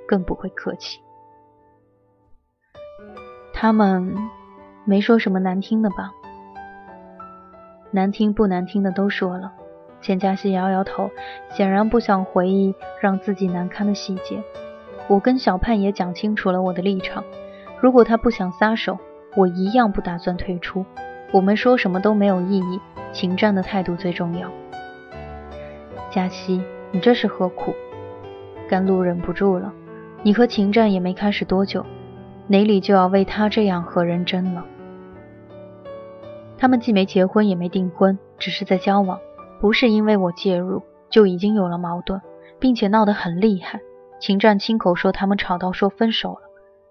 [0.07, 1.01] 更不会客气。
[3.53, 4.15] 他们
[4.85, 6.13] 没说什么难听的吧？
[7.91, 9.51] 难听不难听的都说了。
[9.99, 11.11] 钱嘉熙摇摇头，
[11.51, 14.41] 显然不想回忆让自己难堪的细节。
[15.09, 17.25] 我跟小盼也讲清楚了我的立场，
[17.81, 18.97] 如果他不想撒手，
[19.35, 20.85] 我一样不打算退出。
[21.33, 22.79] 我们说什么都没有意义，
[23.11, 24.49] 秦战的态度最重要。
[26.13, 27.73] 嘉熙，你这是何苦？
[28.69, 29.73] 甘露忍不住了。
[30.21, 31.83] 你和秦战也没开始多久，
[32.45, 34.63] 哪里就要为他这样和人争了？
[36.55, 39.19] 他们既没结婚也没订婚，只是在交往，
[39.59, 42.21] 不是因为我介入就已经有了矛盾，
[42.59, 43.79] 并且闹得很厉害。
[44.19, 46.41] 秦战亲口说他们吵到说分手了。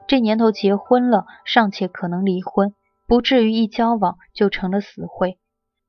[0.09, 2.75] 这年头结婚了尚且可能离婚，
[3.07, 5.39] 不至于一交往就成了死灰，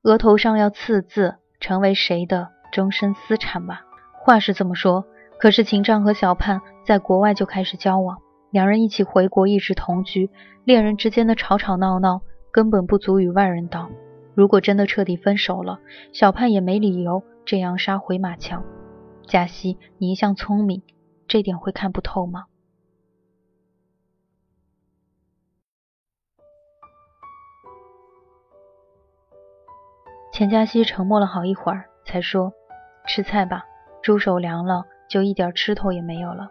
[0.04, 2.53] 额头上要刺字，成为谁的？
[2.74, 3.82] 终身私产吧，
[4.12, 5.04] 话是这么说，
[5.38, 8.18] 可是秦战和小盼在国外就开始交往，
[8.50, 10.28] 两人一起回国，一直同居，
[10.64, 13.88] 恋人之间的吵吵闹闹根本不足与外人道。
[14.34, 15.78] 如果真的彻底分手了，
[16.12, 18.64] 小盼也没理由这样杀回马枪。
[19.28, 20.82] 嘉熙，你一向聪明，
[21.28, 22.46] 这点会看不透吗？
[30.32, 32.52] 钱嘉熙沉默了好一会儿，才说。
[33.06, 33.64] 吃菜吧，
[34.02, 36.48] 猪手凉了就一点吃头也没有了。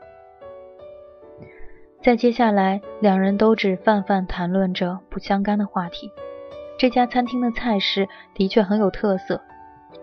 [2.01, 6.11] 再接下来，两人都只泛泛谈论着不相干的话题。
[6.77, 9.41] 这家餐厅的菜式的确很有特色，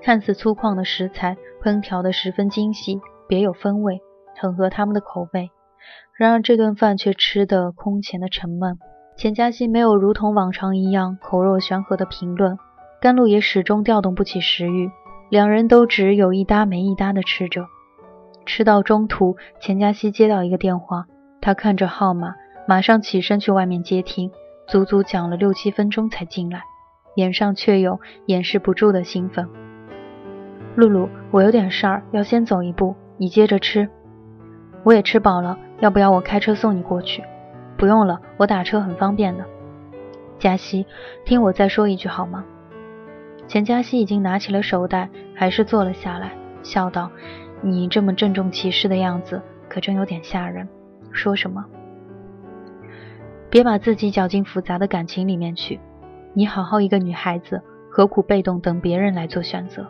[0.02, 4.00] 看似粗犷的食材，烹调的十分精细，别有风味，
[4.36, 5.50] 很合他们的口味。
[6.16, 8.78] 然而这顿饭却吃得空前的沉闷。
[9.16, 12.58] 钱嘉欣没有如同往常一样口若悬河的评论，
[13.00, 14.90] 甘露也始终调动不起食欲。
[15.30, 17.64] 两人都只有一搭没一搭的吃着，
[18.44, 21.06] 吃到中途，钱嘉熙接到一个电话，
[21.40, 22.34] 他看着号码，
[22.66, 24.32] 马上起身去外面接听，
[24.66, 26.64] 足足讲了六七分钟才进来，
[27.14, 29.48] 脸上却有掩饰不住的兴奋。
[30.74, 33.88] 露露，我有点事儿，要先走一步，你接着吃。
[34.82, 37.22] 我也吃饱了，要不要我开车送你过去？
[37.76, 39.44] 不用了，我打车很方便的。
[40.40, 40.86] 嘉熙，
[41.24, 42.44] 听我再说一句好吗？
[43.50, 46.30] 钱嘉熙已经拿起了手袋，还是坐了下来，
[46.62, 47.10] 笑道
[47.60, 50.68] ：“你这么郑重其事的样子，可真有点吓人。
[51.10, 51.64] 说什么？
[53.50, 55.80] 别把自己搅进复杂的感情里面去。
[56.32, 57.60] 你好好一个女孩子，
[57.90, 59.84] 何苦被动等别人来做选择？”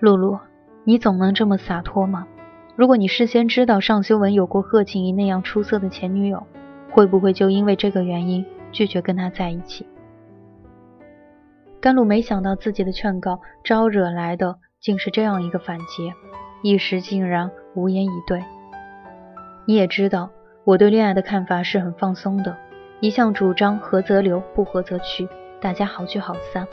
[0.00, 0.38] 露露，
[0.84, 2.26] 你总能这么洒脱吗？
[2.74, 6.46] 如果你事先知道尚修文有过贺静怡那样出色的前女友，
[6.90, 9.86] 会不会就因为这个原因拒绝跟他在一起？
[11.82, 16.12] 甘露没想到自己的劝告招惹来的竟是这样一个反击，
[16.62, 18.40] 一时竟然无言以对。
[19.66, 20.30] 你也知道，
[20.62, 22.56] 我对恋爱的看法是很放松的，
[23.00, 25.28] 一向主张合则留，不合则去，
[25.60, 26.68] 大家好聚好散。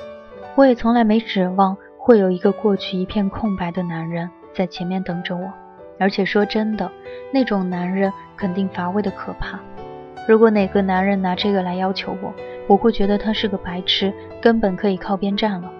[0.53, 5.51] 我也从来没指望会有一个过去一片空白的男人在前面等着我。
[5.97, 6.87] 而且说真的，
[7.33, 9.59] 那种男人肯定乏味的可怕。
[10.27, 12.31] 如果哪个男人拿这个来要求我，
[12.69, 15.73] 我会觉得他是个白痴，根本可以靠边站了。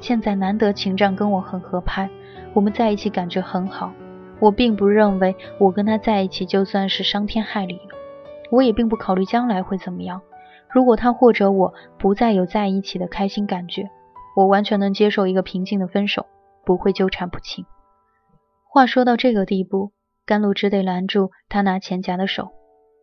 [0.00, 2.08] 现在难得情战跟我很合拍，
[2.54, 3.92] 我们在一起感觉很好。
[4.38, 7.80] 我并不认为我跟他在一起就算是伤天害理，
[8.52, 10.22] 我也并不考虑将来会怎么样。
[10.70, 13.90] 如果他或者我不再有在一起的开心感觉，
[14.36, 16.26] 我完全能接受一个平静的分手，
[16.64, 17.64] 不会纠缠不清。
[18.68, 19.90] 话说到这个地步，
[20.24, 22.50] 甘露只得拦住他拿钱夹的手：“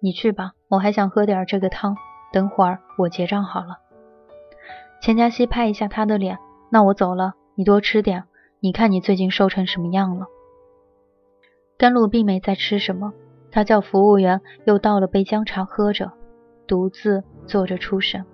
[0.02, 1.98] 你去吧，我还想喝点这个汤，
[2.34, 3.78] 等会儿我结账好了。”
[5.02, 6.38] 钱嘉熙拍一下他的脸
[6.69, 8.26] ：“那我走了，你多吃点。
[8.60, 10.26] 你看你最近瘦成什么样了。”
[11.78, 13.13] 甘露并没在吃什么，
[13.52, 16.12] 他叫服务员又倒了杯姜茶喝着，
[16.65, 18.26] 独自坐着出神。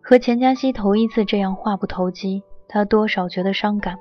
[0.00, 3.96] 和钱嘉熙头一次这样话不投机，他多少觉得伤感。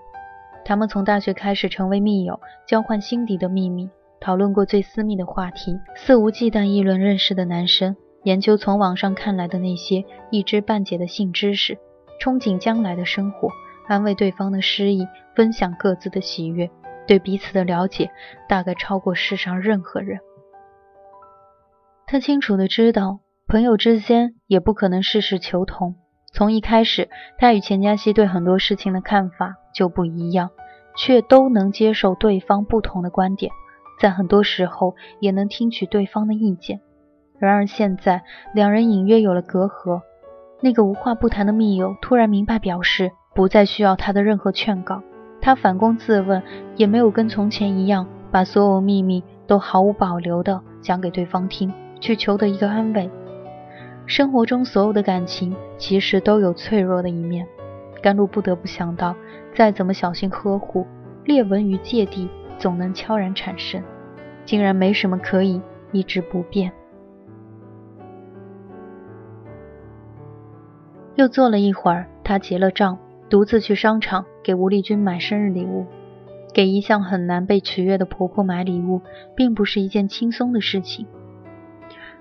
[0.65, 3.89] 他们从大学开始成为密友，交换心底的秘密，
[4.21, 11.77] 讨论过最私密的话题，肆无忌惮议论认识的男生，研究从网上看来的那些一知半解的性知识，
[12.21, 13.49] 憧憬将来的生活，
[13.87, 16.69] 安慰对方的失意，分享各自的喜悦，
[17.05, 18.09] 对彼此的了解
[18.47, 20.19] 大概超过世上任何人。
[22.05, 25.95] 他清楚的知道，朋友之间也不可能事事求同。
[26.31, 30.49] 从一开始，他与钱嘉熙对很多事情的看法就不一样，
[30.95, 33.51] 却都能接受对方不同的观点，
[33.99, 36.79] 在很多时候也能听取对方的意见。
[37.39, 40.01] 然而现在，两人隐约有了隔阂。
[40.61, 45.01] 那个无话不谈的密友突然明白表示，不再需要他的任何劝告。
[45.41, 46.41] 他反躬自问，
[46.77, 53.09] 也没有跟从前一样，把所有秘密都毫无保留地讲给对方听，去求得一个安慰。
[54.05, 57.45] 生活中所有的感情其实都有脆弱的一面，
[58.01, 59.13] 甘露不得不想到，
[59.53, 60.87] 再怎么小心呵护，
[61.25, 63.83] 裂纹与芥蒂总能悄然产生，
[64.45, 66.71] 竟然没什么可以一直不变。
[71.15, 72.97] 又坐了一会儿，他结了账，
[73.29, 75.85] 独自去商场给吴丽君买生日礼物。
[76.53, 79.01] 给一向很难被取悦的婆婆买礼物，
[79.35, 81.07] 并不是一件轻松的事情。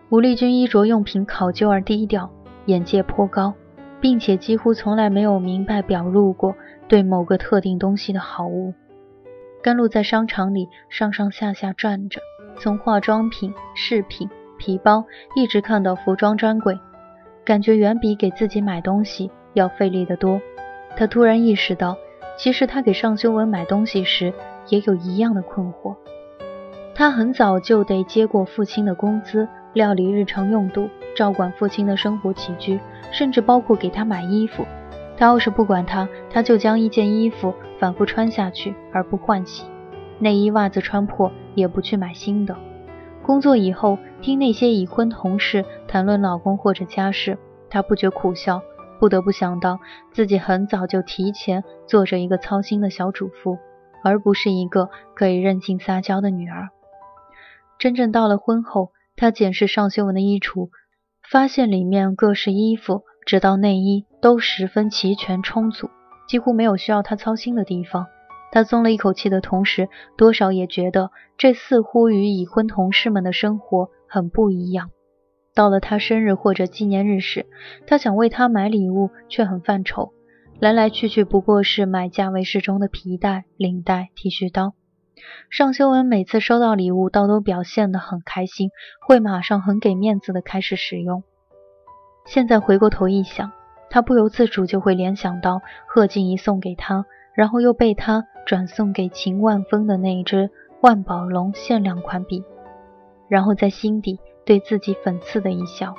[0.08, 2.30] 吴丽君衣着用品考究而低调，
[2.64, 3.52] 眼界颇高，
[4.00, 6.54] 并且几乎从来没有明白表露过
[6.88, 8.72] 对某个特定东西的好恶。
[9.62, 12.20] 甘露在商场里上上下下转着，
[12.58, 14.28] 从化妆品、饰品、
[14.58, 15.04] 皮包，
[15.36, 16.78] 一直看到服装专柜，
[17.44, 20.40] 感觉远比给自己买东西要费力得多。
[20.96, 21.96] 他突然意识到，
[22.36, 24.32] 其实他给尚修文买东西时
[24.68, 25.96] 也有一样的困惑。
[26.94, 29.48] 他很早就得接过父亲的工资。
[29.74, 32.78] 料理日常用度，照管父亲的生活起居，
[33.10, 34.66] 甚至包括给他买衣服。
[35.16, 39.64] 他要是不管他，他就将一件衣服反复穿下去而不换洗，
[40.18, 42.54] 内衣袜子穿破也不去买新的。
[43.24, 47.38] 工作以后，听那些已婚同事谈论老公或者家事，
[47.70, 48.62] 她不觉苦笑，
[48.98, 49.78] 不得不想到
[50.12, 53.58] 自己很早就提前做着一个操心的小主妇，
[54.02, 56.68] 而不是一个可以任性撒娇的女儿。
[57.78, 58.90] 真正到了婚后。
[59.14, 60.70] 他检视尚修文的衣橱，
[61.30, 65.90] 发现里面各式衣服，直到内衣都十分齐全充足，
[66.26, 68.06] 几乎没有需要他操心的地方。
[68.52, 74.90] 他松了一口气的同时，多少也觉得这似乎与已婚同事们的生活很不一样。
[75.54, 77.46] 到了他生日或者纪念日时，
[77.86, 80.12] 他想为他买礼物，却很犯愁，
[80.60, 84.74] 来来去去不过是买价位适中的皮带、领带、剃须刀。
[85.48, 88.70] 尚修文每次收到礼物，倒都表现得很开心，
[89.06, 91.22] 会马上很给面子的开始使用。
[92.26, 93.52] 现在回过头一想，
[93.88, 97.04] 他不由自主就会联想到贺静怡送给他，
[97.34, 102.44] 然后又被他转送给秦万峰的那一支万宝龙限量款笔，
[103.28, 105.94] 然后在心底对自己讽刺的一笑。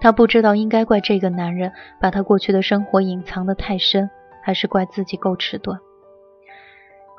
[0.00, 4.08] 他不知道应该怪这个男人把他过去的生活隐藏得太深，
[4.42, 5.78] 还是怪自己够迟钝。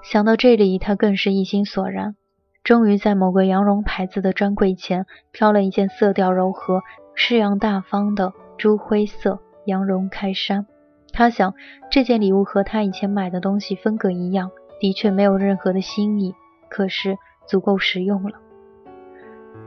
[0.03, 2.15] 想到这里，他更是一心索然。
[2.63, 6.81] 终于在某个羊绒牌子的专柜前挑了一件色调柔和、
[7.13, 10.65] 式样大方的朱灰色羊绒开衫。
[11.13, 11.53] 他想，
[11.91, 16.33] 这件礼物和他以前买的东西风格一样，的确没有任何的新意，
[16.69, 18.37] 可是足够实用了。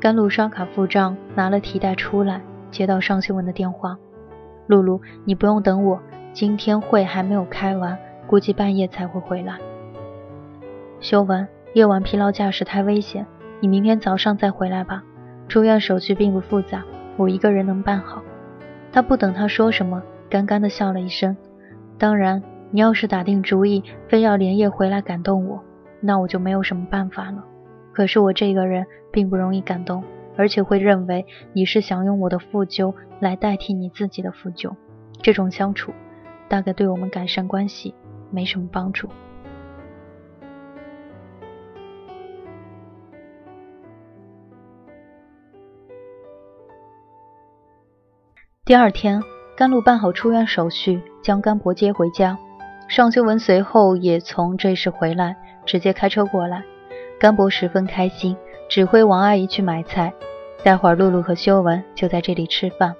[0.01, 2.41] 甘露刷卡付账，拿了提袋出来，
[2.71, 3.97] 接到尚修文的电话
[4.67, 6.01] ：“露露，你不用等我，
[6.33, 9.59] 今天会还没有开完，估计半夜才会回来。”
[11.01, 13.27] 修文，夜晚疲劳驾驶太危险，
[13.61, 15.03] 你明天早上再回来吧。
[15.47, 16.83] 出院手续并不复杂，
[17.19, 18.23] 我一个人能办好。
[18.91, 20.03] 他不等他说什么，
[20.35, 21.37] 干干的笑了一声。
[21.97, 25.63] 当然，你要是打定主意非要连夜回来感动我，
[26.01, 27.45] 那我就没有什么办法了。
[27.93, 30.03] 可是我这个人并不容易感动，
[30.37, 34.75] 而且会认为你是想用我的负疚来代替你自己的负疚。
[35.23, 35.93] 这种相处，
[36.49, 37.95] 大概对我们改善关系
[38.33, 39.09] 没什么帮助。
[48.65, 49.23] 第二天，
[49.57, 52.37] 甘露办好出院手续，将甘博接回家。
[52.89, 56.65] 尚修文随后也从这时回来，直接开车过来。
[57.21, 58.37] 甘博十分开心，
[58.69, 60.13] 指挥王阿姨去买菜。
[60.65, 62.97] 待会儿露露和修文就在这里吃饭。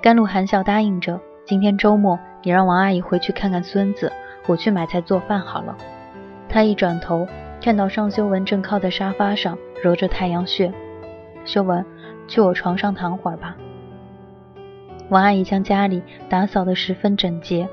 [0.00, 4.12] 甘露含笑答应着：“今天周末，你让王阿姨回去看看孙子，
[4.46, 5.76] 我去买菜做饭好了。”
[6.48, 7.26] 他一转头，
[7.60, 10.72] 看到尚修文正靠在沙发上揉着太阳穴。
[11.44, 11.84] 修文，
[12.28, 13.56] 去我床上躺会儿吧。
[15.08, 17.68] 王阿姨将家里打扫得十分整洁，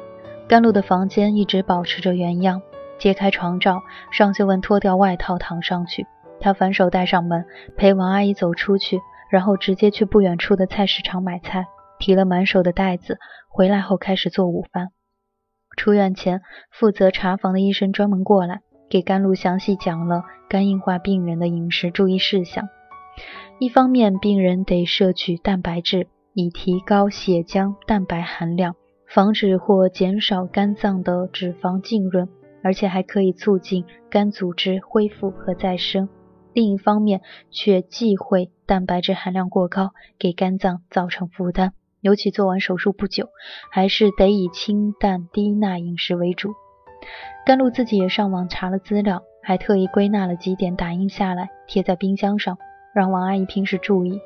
[0.47, 2.61] 甘露的房间一直保持着原样。
[2.99, 3.81] 揭开床罩，
[4.11, 6.05] 尚秀文脱掉外套躺上去，
[6.39, 7.43] 她反手带上门，
[7.75, 11.65] 陪王阿姨走出去，然后直接去不远处的菜市场买菜，
[11.99, 13.17] 提了满手的袋子。
[13.49, 14.89] 回来后开始做午饭。
[15.75, 22.69] 出院前，负责查房的医生专门过来，给甘露详细讲了肝硬化病人的饮食注意事项。
[23.59, 26.07] 一方面，病人得摄取蛋白质。
[26.33, 28.75] 以提高血浆蛋白含量，
[29.07, 32.27] 防止或减少肝脏的脂肪浸润，
[32.63, 36.09] 而且还可以促进肝组织恢复和再生。
[36.53, 37.21] 另一方面，
[37.51, 41.73] 却忌讳蛋白质含量过高，给肝脏造成负担。
[42.01, 43.29] 尤其做完手术不久，
[43.71, 46.51] 还是得以清淡低钠饮食为主。
[47.45, 52.57] 甘露自己也上网查了资料，还特意归纳了几点，打印下来贴在冰箱上，
[52.93, 54.19] 让王阿姨平时注意。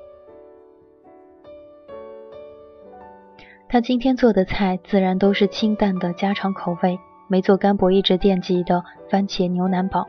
[3.70, 6.98] 他今天做的菜自然都是清淡的家常口味，
[7.28, 10.08] 没做甘博一直惦记的番茄牛腩煲。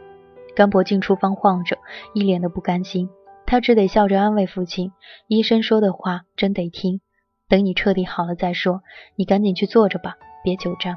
[0.55, 1.77] 甘博进厨房晃着，
[2.15, 3.11] 一脸的不甘心。
[3.47, 4.93] 他只得笑着安慰父亲
[5.27, 7.01] ：“医生说的话真得听，
[7.49, 8.83] 等你彻底好了再说。
[9.17, 10.97] 你赶紧去坐着吧，别久站。”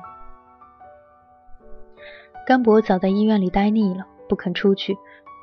[2.46, 4.96] 甘博早在医院里待腻了，不肯出去，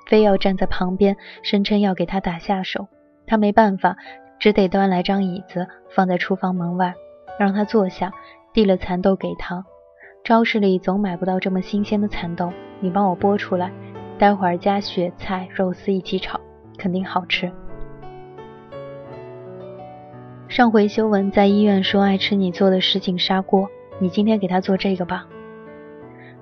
[0.07, 2.87] 非要站在旁边，声称要给他打下手。
[3.27, 3.97] 他没办法，
[4.39, 6.95] 只得端来张椅子放在厨房门外。
[7.39, 8.13] 让他坐下，
[8.53, 9.65] 递了蚕豆给他。
[10.25, 13.73] 超市里总买不到这么新鲜的蚕豆，你帮我剥出来，
[14.19, 16.39] 待会儿加雪菜、肉丝一起炒，
[16.77, 17.51] 肯定好吃。
[20.49, 23.69] 上回修文在医院说爱吃你做的什锦砂锅，
[23.99, 25.27] 你今天给他做这个吧。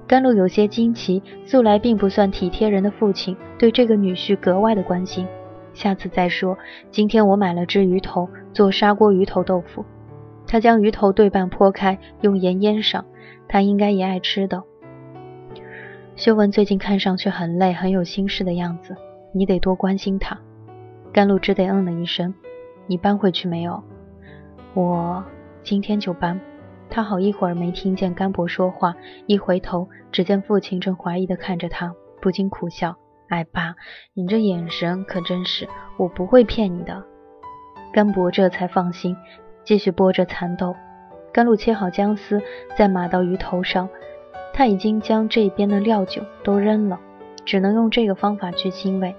[0.06, 5.26] 甘露有些惊奇，素来并不算体贴人的父亲对这个女婿格外的关心。
[5.74, 6.56] 下次再说，
[6.90, 9.84] 今天我买了只鱼头，做砂锅鱼头豆腐。
[10.46, 13.04] 他将鱼头对半剖开，用盐腌上。
[13.48, 14.62] 他应该也爱吃的。
[16.16, 18.96] 修文最近看上去很累，很有心事的样子，
[19.32, 20.36] 你得多关心他。
[21.12, 22.34] 甘露只得嗯了一声。
[22.88, 23.82] 你搬回去没有？
[24.74, 25.24] 我
[25.62, 26.40] 今天就搬。
[26.88, 28.94] 他好一会儿没听见甘博说话，
[29.26, 32.96] 一回头，只见父亲正怀疑地看着他，不禁苦笑
[33.28, 33.74] ：“哎，爸，
[34.14, 35.68] 你这眼神可真是……
[35.98, 37.04] 我不会骗你的。”
[37.92, 39.16] 甘博这才放心。
[39.66, 40.76] 继续剥着蚕豆，
[41.32, 42.40] 甘露切好姜丝，
[42.78, 43.88] 再码到鱼头上。
[44.54, 47.00] 他已经将这边的料酒都扔了，
[47.44, 49.14] 只能用这个方法去腥味。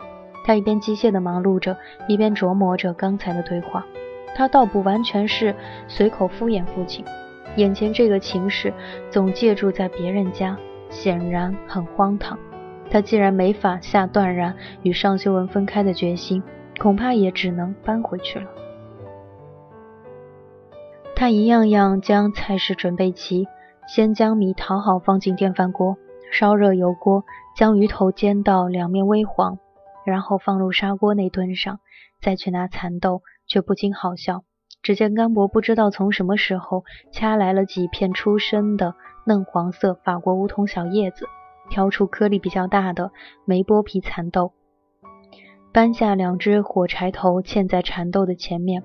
[0.46, 1.78] 他一边机械地忙碌着，
[2.08, 3.86] 一边琢磨着刚才的对话。
[4.36, 5.54] 他倒不完全是
[5.90, 7.04] 随口敷衍父亲，
[7.58, 8.74] 眼前这个情势
[9.10, 10.58] 总借住在别人家，
[10.90, 12.40] 显然很荒唐。
[12.90, 16.42] 他既然没法下断然与尚修文分开的决心，
[16.80, 18.46] 恐怕也只能搬回去了。
[21.20, 23.48] 他一样样将菜式准备齐，
[23.88, 25.98] 先将米淘好放进电饭锅，
[26.32, 27.24] 烧热油锅，
[27.56, 29.58] 将鱼头煎到两面微黄，
[30.06, 31.80] 然后放入砂锅内炖上，
[32.22, 34.44] 再去拿蚕豆，却不禁好笑。
[34.84, 38.94] 只见甘博不知道从什么时候掐来了几片出生的
[39.26, 41.26] 嫩黄色法国梧桐小叶子，
[41.72, 43.10] 挑出颗粒比较大的
[43.44, 44.52] 没剥皮蚕豆，
[45.74, 48.84] 搬下两只火柴头嵌在蚕豆的前面。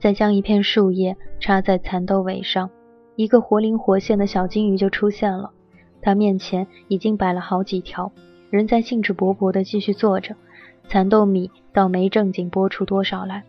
[0.00, 2.70] 再将一片树叶插在蚕豆尾上，
[3.16, 5.50] 一个活灵活现的小金鱼就出现了。
[6.00, 8.12] 他面前已经摆了好几条，
[8.50, 10.36] 仍在兴致勃勃地继续做着。
[10.88, 13.42] 蚕豆米倒没正经拨出多少来。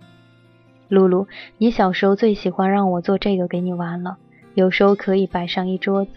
[0.87, 1.27] 露露，
[1.57, 4.17] 你小时候最喜欢让我做这个给你玩了，
[4.55, 6.11] 有时候可以摆上一桌子。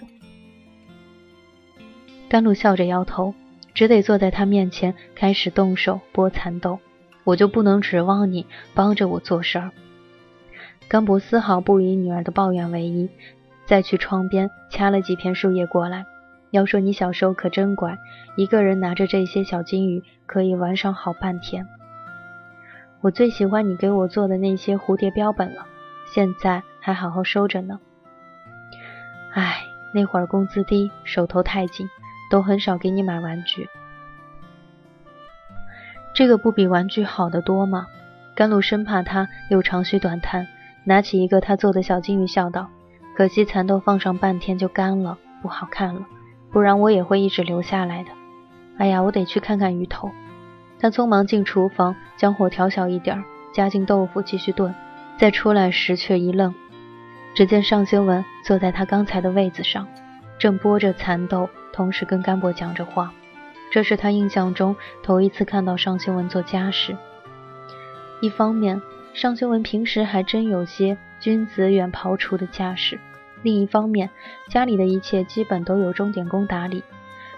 [2.31, 3.35] 甘露笑着摇头，
[3.75, 6.79] 只得坐在他面前开始动手剥蚕豆。
[7.25, 9.71] 我就不能指望你帮着我做事儿。
[10.93, 13.09] 甘博丝毫不以女儿的抱怨为意，
[13.65, 16.05] 再去窗边掐了几片树叶过来。
[16.51, 17.97] 要说你小时候可真乖，
[18.37, 21.67] 一个人拿着这些小金鱼可以玩上好半天。
[23.01, 25.65] 我最喜欢你给我做的那些蝴蝶标本了，
[26.13, 27.81] 现在还好好收着呢。
[29.33, 29.65] 唉，
[29.95, 31.89] 那会儿工资低，手头太紧，
[32.31, 33.67] 都很少给你买玩具。
[36.13, 37.87] 这个不比玩具好得多吗？
[38.35, 40.47] 甘露生怕他又长吁短叹，
[40.85, 42.69] 拿起一个他做的小金鱼，笑道
[43.17, 46.07] ：“可惜蚕豆放上半天就干了，不好看了。
[46.51, 48.11] 不然我也会一直留下来的。
[48.79, 50.11] 哎呀，我得去看看鱼头。”
[50.81, 53.23] 他匆忙进厨房，将火调小一点，
[53.53, 54.75] 加进豆腐继续炖。
[55.19, 56.53] 再出来时却一愣，
[57.35, 59.87] 只见尚修文坐在他刚才的位子上，
[60.39, 63.13] 正剥着蚕豆，同时跟甘博讲着话。
[63.71, 66.97] 这是他印象中头一次看到尚修文做家事。
[68.21, 68.83] 一方面，
[69.15, 72.97] 尚修文平时还真有些君子远庖厨的架势；
[73.43, 74.09] 另一方面，
[74.49, 76.83] 家里的一切基本都由钟点工打理，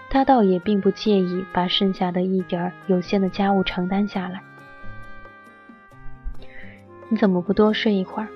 [0.09, 4.41] 他倒也并不介意把剩下的一点儿有限的家务承担下来。
[7.09, 8.29] 你怎么不多睡一会儿？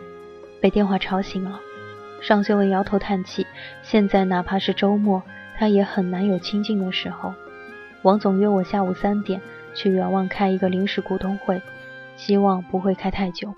[0.61, 1.59] 被电话吵醒了。
[2.21, 3.47] 尚修文摇头叹气，
[3.81, 5.23] 现在哪怕是周末，
[5.57, 7.33] 他也很难有清静的时候。
[8.01, 9.41] 王总约我下午三点
[9.73, 11.61] 去远望开一个临时股东会，
[12.19, 13.53] 希望不会开太久。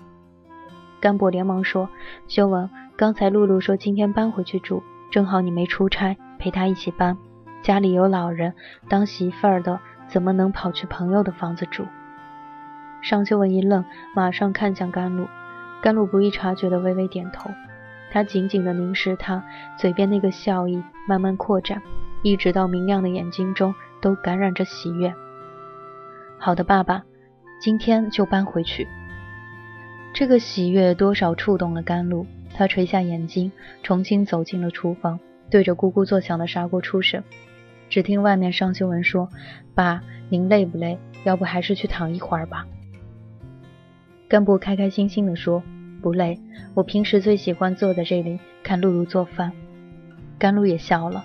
[1.00, 1.88] 甘博连忙说
[2.28, 7.18] ：“修文，刚才露露说今天搬回去住，正好你没出差，陪她一起搬。
[7.60, 8.54] 家里有老人，
[8.88, 11.84] 当媳妇儿的怎么能跑去朋友的房子住？”
[13.02, 13.84] 尚修文一愣，
[14.14, 15.26] 马上看向甘露。
[15.82, 17.50] 甘露不易察觉的微微点头，
[18.12, 19.42] 他紧紧地凝视他，
[19.76, 21.82] 嘴边那个笑意慢慢扩展，
[22.22, 23.74] 一直到明亮的眼睛中。
[24.00, 25.14] 都感染着喜悦。
[26.36, 27.04] 好的，爸爸，
[27.62, 28.88] 今天就搬回去。
[30.12, 33.52] 这个喜悦多少触动了甘露，他垂下眼睛，
[33.84, 37.22] 重新走进了厨房，对着咕咕作响的砂锅出声。
[37.88, 39.28] 只听外面尚修文说
[39.76, 40.98] ：“爸，您累不累？
[41.22, 42.66] 要不还是去躺一会儿吧。”
[44.26, 45.62] 甘布开开心心地说
[46.02, 46.40] ：“不累，
[46.74, 49.52] 我平时最喜欢坐在这里看露露做饭。”
[50.36, 51.24] 甘露也笑了，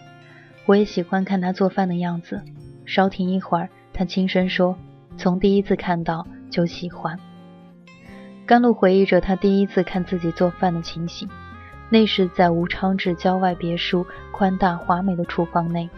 [0.67, 2.43] 我也喜欢看她做饭的样子。
[2.85, 4.77] 稍停一会儿，他轻声说
[5.17, 7.19] ：“从第一次看到就喜欢。”
[8.45, 11.27] 甘露回忆着他第一次看自己做饭的情形，
[11.89, 15.89] 那是在吴昌志郊外别墅宽大华美的厨房内，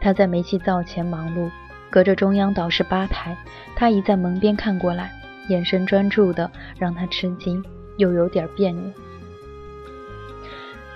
[0.00, 1.50] 他在煤气灶前忙碌，
[1.88, 3.36] 隔着中央岛式吧台，
[3.74, 5.12] 他一在门边看过来，
[5.48, 7.64] 眼神专注的让他吃惊，
[7.96, 8.82] 又有点别扭。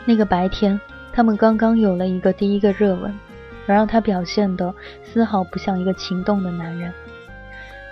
[0.05, 0.79] 那个白天，
[1.13, 3.15] 他们刚刚有了一个第一个热吻。
[3.67, 4.75] 而让他表现的
[5.05, 6.91] 丝毫不像一个情动的男人，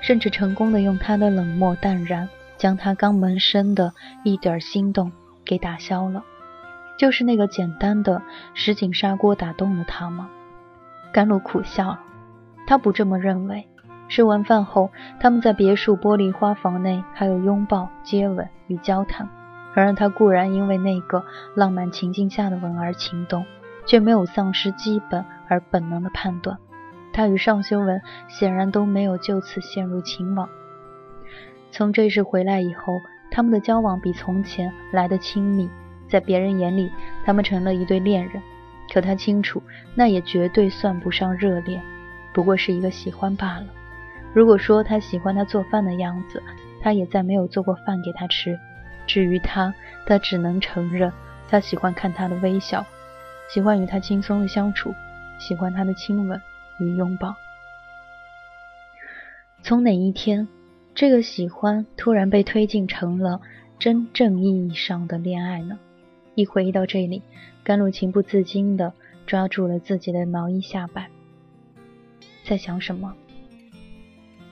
[0.07, 3.92] 甚至成功的用他的冷漠淡然，将他刚萌生的
[4.22, 5.11] 一点心动
[5.44, 6.22] 给打消了。
[6.96, 8.22] 就是那个简单的
[8.54, 10.30] 石井砂锅打动了他吗？
[11.12, 12.00] 甘露苦笑了，
[12.68, 13.66] 他不这么认为。
[14.09, 19.28] 吃完饭后，他们在别墅玻璃花房内还有拥抱、接吻与交谈，
[19.74, 21.24] 然而他固然因为那个
[21.57, 23.44] 浪漫情境下的吻而情动。
[23.86, 26.59] 却没有丧失基本而本能的判断，
[27.17, 27.99] 他与尚修文
[28.29, 30.47] 显然都没有就此陷入情网。
[31.71, 33.01] 从这事回来以后，
[33.31, 35.67] 他们的交往比从前来的亲密，
[36.11, 36.93] 在别人眼里，
[37.25, 38.43] 他们成了一对恋人。
[38.93, 39.62] 可他清楚，
[39.95, 41.83] 那也绝对算不上热恋，
[42.35, 43.67] 不过是一个喜欢罢了。
[44.35, 46.43] 如果说他喜欢他做饭的样子，
[46.83, 48.59] 他也再没有做过饭给他吃。
[49.07, 49.73] 至于他，
[50.05, 51.11] 他只能承认，
[51.49, 52.85] 他喜欢看他的微笑。
[53.49, 54.93] 喜欢与他轻松的相处，
[55.39, 56.39] 喜欢他的亲吻
[56.81, 57.35] 与拥抱。
[59.62, 60.47] 从哪一天，
[60.95, 63.41] 这个喜欢突然被推进成了
[63.79, 65.79] 真正意义上的恋爱呢？
[66.35, 67.22] 一回忆到这里，
[67.64, 68.93] 甘露情不自禁地
[69.27, 71.09] 抓住了自己的毛衣下摆。
[72.45, 73.14] 在想什么？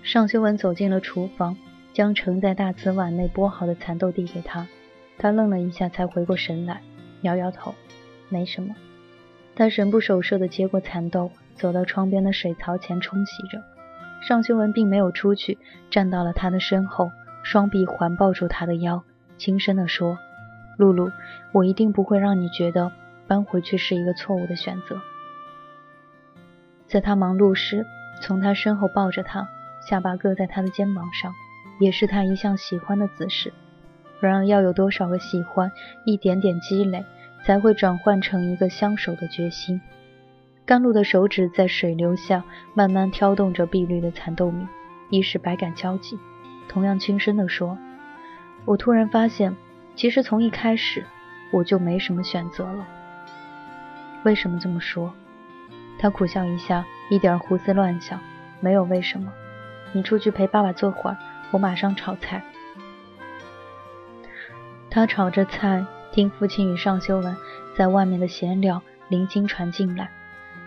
[0.02, 1.56] 尚修文走进了厨房，
[1.92, 4.66] 将盛在大瓷碗内剥好的蚕豆递给他。
[5.16, 6.80] 他愣了一下，才回过神来，
[7.22, 7.74] 摇摇头。
[8.28, 8.74] 没什么，
[9.54, 13.62] 他神不守舍地接过蚕豆，走到窗边的水槽前冲洗着。
[14.20, 15.58] 尚修文并没有出去，
[15.90, 17.10] 站到了他的身后，
[17.42, 19.02] 双臂环抱住他的腰，
[19.36, 20.18] 轻声地说
[20.78, 21.10] ：“露露，
[21.52, 22.90] 我一定不会让你觉得
[23.26, 25.00] 搬回去是一个错误的选择。”
[26.88, 27.84] 在他忙碌时，
[28.20, 29.48] 从他身后抱着他，
[29.86, 31.32] 下巴搁在他的肩膀上，
[31.78, 33.52] 也是他一向喜欢的姿势。
[34.20, 35.70] 然而，要有多少个喜欢，
[36.06, 37.04] 一点点积累，
[37.44, 39.80] 才会转换成一个相守的决心。
[40.66, 42.42] 甘露的手指在水流下
[42.72, 44.66] 慢慢挑动着碧绿的蚕豆米，
[45.10, 46.18] 一时百感交集。
[46.68, 47.76] 同样轻声地说
[48.64, 49.54] ：“我突然发现，
[49.94, 51.04] 其实从一开始
[51.52, 52.86] 我就没什么选择了。
[54.24, 55.12] 为什么这么说？”
[56.00, 58.18] 他苦笑一下，一点胡思乱想，
[58.60, 59.30] 没有为什么。
[59.92, 61.16] 你出去陪爸爸坐会儿，
[61.50, 62.42] 我马上炒菜。
[64.88, 67.36] 他炒着菜，听父亲与尚修文
[67.76, 70.10] 在外面的闲聊，零星传进来，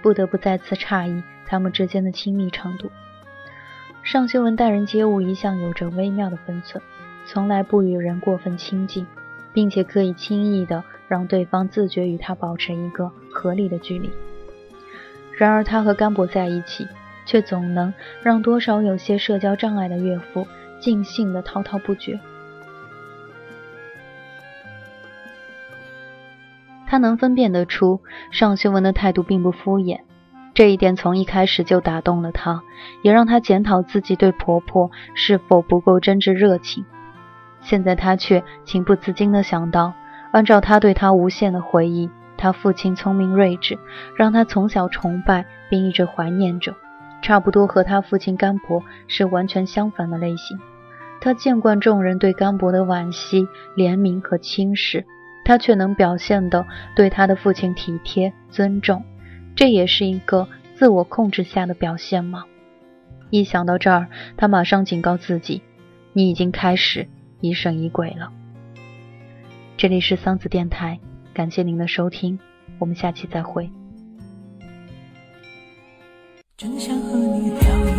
[0.01, 2.89] 不得不再次诧异他们之间的亲密程度。
[4.03, 6.81] 尚修文待人接物一向有着微妙的分寸，
[7.25, 9.05] 从来不与人过分亲近，
[9.51, 14.09] 并且可以轻易的让对方自觉与他保持一个合理的距离。
[15.33, 16.87] 然而，他和甘博在一起，
[17.25, 17.93] 却总能
[18.23, 20.47] 让多少有些社交障碍的岳父
[20.79, 22.19] 尽兴的滔滔不绝。
[26.87, 29.99] 他能分辨得出尚修文的态度并不敷衍。
[30.53, 32.63] 这一点从一开始就打动了他，
[33.03, 36.83] 也让他检讨自己对婆婆是否不够真挚热情。
[37.61, 39.93] 现在他却情不自禁地想到，
[40.31, 43.77] 按照他对他无限的回忆，他父亲聪明睿智，
[44.15, 46.73] 让他从小崇拜并一直怀念着，
[47.21, 50.57] 差不多和他父亲甘伯是完全相反的类型。
[51.19, 55.05] 他见惯众人对甘伯的惋惜、怜悯和轻视，
[55.47, 59.01] 他却能表现的对他的父亲体贴、尊重。
[59.55, 60.45] 这也是一个
[60.75, 62.43] 自我控制下的表现吗？
[63.29, 65.61] 一想到这儿，他马上警告自己
[66.11, 67.07] ：“你已经开始
[67.39, 68.29] 疑神疑鬼了。”
[69.77, 70.99] 这里是桑子电台，
[71.33, 72.37] 感谢您的收听，
[72.77, 73.69] 我们下期再会。
[76.57, 77.96] 真想和你聊